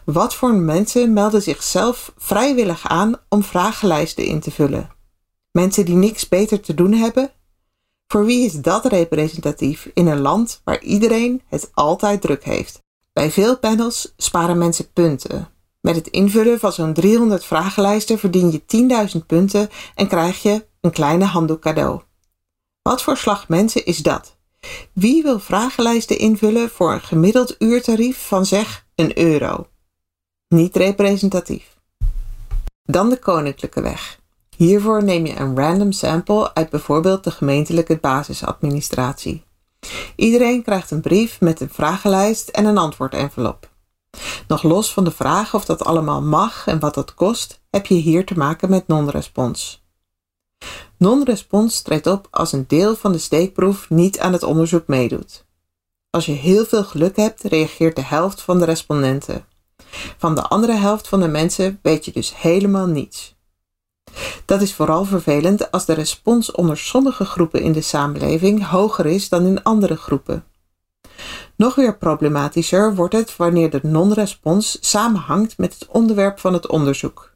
Wat 0.04 0.36
voor 0.36 0.54
mensen 0.54 1.14
melden 1.14 1.42
zichzelf 1.42 2.14
vrijwillig 2.18 2.88
aan 2.88 3.16
om 3.30 3.44
vragenlijsten 3.44 4.26
in 4.26 4.40
te 4.40 4.52
vullen? 4.52 4.90
Mensen 5.52 5.86
die 5.86 5.96
niks 5.96 6.28
beter 6.28 6.60
te 6.60 6.74
doen 6.74 6.94
hebben? 6.94 7.32
Voor 8.08 8.26
wie 8.26 8.46
is 8.46 8.54
dat 8.54 8.86
representatief 8.86 9.90
in 9.94 10.08
een 10.08 10.20
land 10.20 10.62
waar 10.64 10.82
iedereen 10.82 11.42
het 11.48 11.72
altijd 11.74 12.22
druk 12.22 12.44
heeft? 12.44 12.81
Bij 13.14 13.32
veel 13.32 13.58
panels 13.58 14.14
sparen 14.18 14.58
mensen 14.58 14.92
punten. 14.92 15.50
Met 15.82 15.96
het 15.96 16.08
invullen 16.08 16.60
van 16.60 16.74
zo'n 16.74 16.94
300 16.94 17.46
vragenlijsten 17.46 18.20
verdien 18.20 18.52
je 18.52 19.10
10.000 19.16 19.26
punten 19.26 19.70
en 19.96 20.08
krijg 20.08 20.42
je 20.42 20.66
een 20.82 20.92
kleine 20.92 21.26
handdoek 21.26 21.62
cadeau. 21.62 22.02
Wat 22.82 23.02
voor 23.02 23.18
slag 23.18 23.48
mensen 23.48 23.86
is 23.86 23.98
dat? 23.98 24.36
Wie 24.94 25.24
wil 25.24 25.40
vragenlijsten 25.40 26.18
invullen 26.18 26.70
voor 26.70 26.94
een 26.94 27.02
gemiddeld 27.02 27.56
uurtarief 27.60 28.28
van 28.28 28.46
zeg 28.46 28.86
een 28.96 29.18
euro? 29.18 29.68
Niet 30.48 30.76
representatief. 30.76 31.78
Dan 32.84 33.10
de 33.10 33.18
koninklijke 33.18 33.82
weg. 33.82 34.20
Hiervoor 34.58 35.04
neem 35.04 35.26
je 35.26 35.36
een 35.36 35.58
random 35.58 35.92
sample 35.92 36.54
uit 36.54 36.70
bijvoorbeeld 36.70 37.24
de 37.24 37.32
gemeentelijke 37.32 37.98
basisadministratie. 37.98 39.44
Iedereen 40.16 40.64
krijgt 40.64 40.92
een 40.92 41.02
brief 41.02 41.40
met 41.40 41.60
een 41.60 41.70
vragenlijst 41.70 42.50
en 42.50 42.66
een 42.66 42.78
antwoordenvelop. 42.78 43.70
Nog 44.48 44.64
los 44.64 44.94
van 44.94 45.04
de 45.04 45.12
vraag 45.12 45.54
of 45.54 45.66
dat 45.66 45.84
allemaal 45.84 46.22
mag 46.22 46.68
en 46.68 46.80
wat 46.80 46.94
dat 46.94 47.14
kost, 47.14 47.62
heb 47.70 47.86
je 47.86 47.96
hier 47.96 48.26
te 48.26 48.38
maken 48.38 48.70
met 48.70 48.88
non-respons. 48.88 49.84
Non-respons 50.98 51.82
treedt 51.82 52.08
op 52.08 52.28
als 52.32 52.52
een 52.52 52.68
deel 52.68 52.96
van 52.96 53.12
de 53.12 53.18
steekproef 53.18 53.90
niet 53.90 54.20
aan 54.20 54.34
het 54.34 54.44
onderzoek 54.44 54.88
meedoet. 54.88 55.46
Als 56.10 56.26
je 56.26 56.32
heel 56.32 56.66
veel 56.66 56.84
geluk 56.84 57.16
hebt, 57.16 57.44
reageert 57.44 57.96
de 57.96 58.04
helft 58.04 58.42
van 58.42 58.60
de 58.60 58.66
respondenten. 58.66 59.46
Van 60.18 60.36
de 60.36 60.42
andere 60.42 60.74
helft 60.74 61.08
van 61.08 61.20
de 61.20 61.28
mensen 61.28 61.80
weet 61.82 62.06
je 62.06 62.12
dus 62.12 62.36
helemaal 62.38 62.88
niets. 62.88 63.36
Dat 64.46 64.62
is 64.62 64.74
vooral 64.74 65.06
vervelend 65.06 65.72
als 65.72 65.86
de 65.86 65.94
respons 65.94 66.52
onder 66.52 66.78
sommige 66.78 67.26
groepen 67.26 67.62
in 67.62 67.72
de 67.72 67.82
samenleving 67.82 68.68
hoger 68.68 69.06
is 69.06 69.30
dan 69.30 69.46
in 69.46 69.64
andere 69.64 69.96
groepen. 69.96 70.44
Nog 71.56 71.76
weer 71.76 71.98
problematischer 71.98 72.96
wordt 72.96 73.14
het 73.14 73.36
wanneer 73.36 73.70
de 73.70 73.80
non-respons 73.84 74.78
samenhangt 74.82 75.58
met 75.58 75.74
het 75.80 75.88
onderwerp 75.88 76.40
van 76.40 76.54
het 76.54 76.68
onderzoek. 76.68 77.36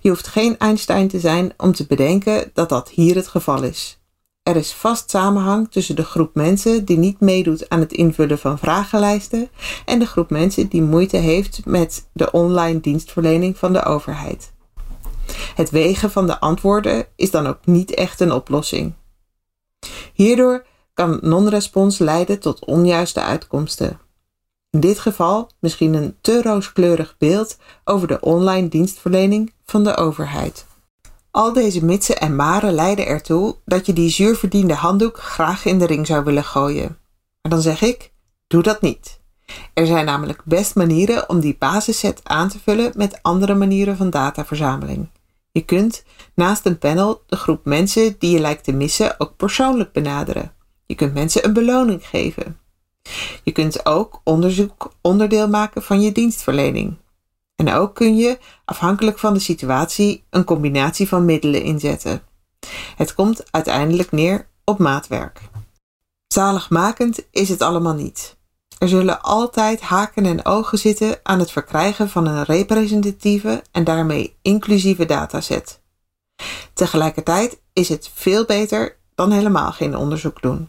Je 0.00 0.08
hoeft 0.08 0.26
geen 0.26 0.58
Einstein 0.58 1.08
te 1.08 1.20
zijn 1.20 1.52
om 1.56 1.72
te 1.72 1.86
bedenken 1.86 2.50
dat 2.54 2.68
dat 2.68 2.88
hier 2.88 3.14
het 3.14 3.28
geval 3.28 3.62
is. 3.62 4.00
Er 4.42 4.56
is 4.56 4.72
vast 4.72 5.10
samenhang 5.10 5.70
tussen 5.70 5.96
de 5.96 6.04
groep 6.04 6.34
mensen 6.34 6.84
die 6.84 6.98
niet 6.98 7.20
meedoet 7.20 7.68
aan 7.68 7.80
het 7.80 7.92
invullen 7.92 8.38
van 8.38 8.58
vragenlijsten 8.58 9.48
en 9.84 9.98
de 9.98 10.06
groep 10.06 10.30
mensen 10.30 10.68
die 10.68 10.82
moeite 10.82 11.16
heeft 11.16 11.60
met 11.64 12.08
de 12.12 12.30
online 12.30 12.80
dienstverlening 12.80 13.58
van 13.58 13.72
de 13.72 13.84
overheid. 13.84 14.54
Het 15.54 15.70
wegen 15.70 16.10
van 16.10 16.26
de 16.26 16.40
antwoorden 16.40 17.06
is 17.16 17.30
dan 17.30 17.46
ook 17.46 17.58
niet 17.64 17.94
echt 17.94 18.20
een 18.20 18.32
oplossing. 18.32 18.94
Hierdoor 20.12 20.66
kan 20.94 21.18
non-respons 21.22 21.98
leiden 21.98 22.40
tot 22.40 22.64
onjuiste 22.64 23.20
uitkomsten. 23.20 24.00
In 24.70 24.80
dit 24.80 24.98
geval 24.98 25.50
misschien 25.60 25.94
een 25.94 26.16
te 26.20 26.42
rooskleurig 26.42 27.14
beeld 27.18 27.58
over 27.84 28.08
de 28.08 28.20
online 28.20 28.68
dienstverlening 28.68 29.52
van 29.64 29.84
de 29.84 29.96
overheid. 29.96 30.66
Al 31.30 31.52
deze 31.52 31.84
mitsen 31.84 32.20
en 32.20 32.36
maren 32.36 32.72
leiden 32.72 33.06
ertoe 33.06 33.56
dat 33.64 33.86
je 33.86 33.92
die 33.92 34.10
zuurverdiende 34.10 34.74
handdoek 34.74 35.18
graag 35.18 35.64
in 35.64 35.78
de 35.78 35.86
ring 35.86 36.06
zou 36.06 36.24
willen 36.24 36.44
gooien. 36.44 36.98
Maar 37.42 37.52
dan 37.52 37.60
zeg 37.60 37.82
ik: 37.82 38.12
doe 38.46 38.62
dat 38.62 38.80
niet. 38.80 39.20
Er 39.74 39.86
zijn 39.86 40.04
namelijk 40.04 40.42
best 40.44 40.74
manieren 40.74 41.28
om 41.28 41.40
die 41.40 41.56
basisset 41.58 42.20
aan 42.22 42.48
te 42.48 42.58
vullen 42.58 42.92
met 42.96 43.18
andere 43.22 43.54
manieren 43.54 43.96
van 43.96 44.10
dataverzameling. 44.10 45.08
Je 45.56 45.64
kunt 45.64 46.04
naast 46.34 46.66
een 46.66 46.78
panel 46.78 47.22
de 47.26 47.36
groep 47.36 47.64
mensen 47.64 48.16
die 48.18 48.30
je 48.30 48.38
lijkt 48.38 48.64
te 48.64 48.72
missen 48.72 49.20
ook 49.20 49.36
persoonlijk 49.36 49.92
benaderen. 49.92 50.54
Je 50.86 50.94
kunt 50.94 51.14
mensen 51.14 51.44
een 51.44 51.52
beloning 51.52 52.06
geven. 52.06 52.58
Je 53.42 53.52
kunt 53.52 53.86
ook 53.86 54.20
onderzoek 54.24 54.92
onderdeel 55.00 55.48
maken 55.48 55.82
van 55.82 56.00
je 56.00 56.12
dienstverlening. 56.12 56.96
En 57.54 57.72
ook 57.72 57.94
kun 57.94 58.16
je, 58.16 58.38
afhankelijk 58.64 59.18
van 59.18 59.34
de 59.34 59.40
situatie, 59.40 60.24
een 60.30 60.44
combinatie 60.44 61.08
van 61.08 61.24
middelen 61.24 61.62
inzetten. 61.62 62.22
Het 62.96 63.14
komt 63.14 63.52
uiteindelijk 63.52 64.12
neer 64.12 64.48
op 64.64 64.78
maatwerk. 64.78 65.40
Zaligmakend 66.26 67.26
is 67.30 67.48
het 67.48 67.60
allemaal 67.60 67.94
niet. 67.94 68.35
Er 68.78 68.88
zullen 68.88 69.22
altijd 69.22 69.80
haken 69.80 70.26
en 70.26 70.44
ogen 70.44 70.78
zitten 70.78 71.18
aan 71.22 71.38
het 71.38 71.50
verkrijgen 71.50 72.08
van 72.08 72.26
een 72.26 72.44
representatieve 72.44 73.62
en 73.72 73.84
daarmee 73.84 74.36
inclusieve 74.42 75.04
dataset. 75.04 75.80
Tegelijkertijd 76.72 77.60
is 77.72 77.88
het 77.88 78.10
veel 78.14 78.44
beter 78.44 78.96
dan 79.14 79.30
helemaal 79.30 79.72
geen 79.72 79.96
onderzoek 79.96 80.42
doen. 80.42 80.68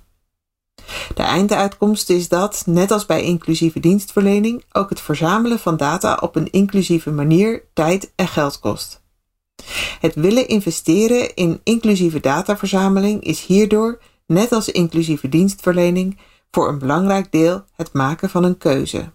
De 1.15 1.23
einduitkomst 1.23 2.09
is 2.09 2.27
dat, 2.27 2.63
net 2.65 2.91
als 2.91 3.05
bij 3.05 3.23
inclusieve 3.23 3.79
dienstverlening, 3.79 4.63
ook 4.71 4.89
het 4.89 5.01
verzamelen 5.01 5.59
van 5.59 5.77
data 5.77 6.17
op 6.21 6.35
een 6.35 6.51
inclusieve 6.51 7.11
manier 7.11 7.63
tijd 7.73 8.11
en 8.15 8.27
geld 8.27 8.59
kost. 8.59 9.01
Het 9.99 10.15
willen 10.15 10.47
investeren 10.47 11.35
in 11.35 11.61
inclusieve 11.63 12.19
dataverzameling 12.19 13.23
is 13.23 13.45
hierdoor, 13.45 14.01
net 14.25 14.51
als 14.51 14.69
inclusieve 14.69 15.29
dienstverlening, 15.29 16.17
voor 16.51 16.67
een 16.67 16.79
belangrijk 16.79 17.31
deel 17.31 17.63
het 17.75 17.93
maken 17.93 18.29
van 18.29 18.43
een 18.43 18.57
keuze. 18.57 19.11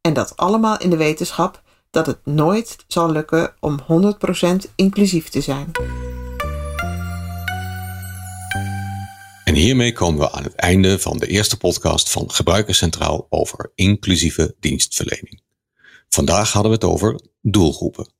En 0.00 0.14
dat 0.14 0.36
allemaal 0.36 0.78
in 0.78 0.90
de 0.90 0.96
wetenschap 0.96 1.62
dat 1.90 2.06
het 2.06 2.18
nooit 2.24 2.84
zal 2.86 3.10
lukken 3.10 3.54
om 3.60 3.80
100% 3.80 4.72
inclusief 4.74 5.28
te 5.28 5.40
zijn. 5.40 5.70
En 9.44 9.54
hiermee 9.54 9.92
komen 9.92 10.20
we 10.20 10.32
aan 10.32 10.42
het 10.42 10.54
einde 10.54 10.98
van 10.98 11.18
de 11.18 11.26
eerste 11.26 11.56
podcast 11.56 12.10
van 12.10 12.30
Gebruikerscentraal 12.30 13.26
over 13.30 13.72
inclusieve 13.74 14.56
dienstverlening. 14.60 15.42
Vandaag 16.08 16.52
hadden 16.52 16.70
we 16.70 16.76
het 16.76 16.86
over 16.86 17.20
doelgroepen. 17.40 18.12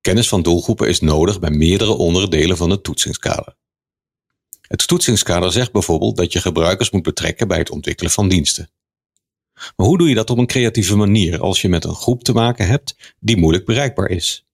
Kennis 0.00 0.28
van 0.28 0.42
doelgroepen 0.42 0.88
is 0.88 1.00
nodig 1.00 1.40
bij 1.40 1.50
meerdere 1.50 1.92
onderdelen 1.92 2.56
van 2.56 2.70
het 2.70 2.82
toetsingskader. 2.82 3.56
Het 4.68 4.86
toetsingskader 4.86 5.52
zegt 5.52 5.72
bijvoorbeeld 5.72 6.16
dat 6.16 6.32
je 6.32 6.40
gebruikers 6.40 6.90
moet 6.90 7.02
betrekken 7.02 7.48
bij 7.48 7.58
het 7.58 7.70
ontwikkelen 7.70 8.12
van 8.12 8.28
diensten. 8.28 8.70
Maar 9.76 9.86
hoe 9.86 9.98
doe 9.98 10.08
je 10.08 10.14
dat 10.14 10.30
op 10.30 10.38
een 10.38 10.46
creatieve 10.46 10.96
manier 10.96 11.40
als 11.40 11.60
je 11.60 11.68
met 11.68 11.84
een 11.84 11.94
groep 11.94 12.24
te 12.24 12.32
maken 12.32 12.66
hebt 12.66 13.14
die 13.20 13.36
moeilijk 13.36 13.64
bereikbaar 13.64 14.10
is? 14.10 14.46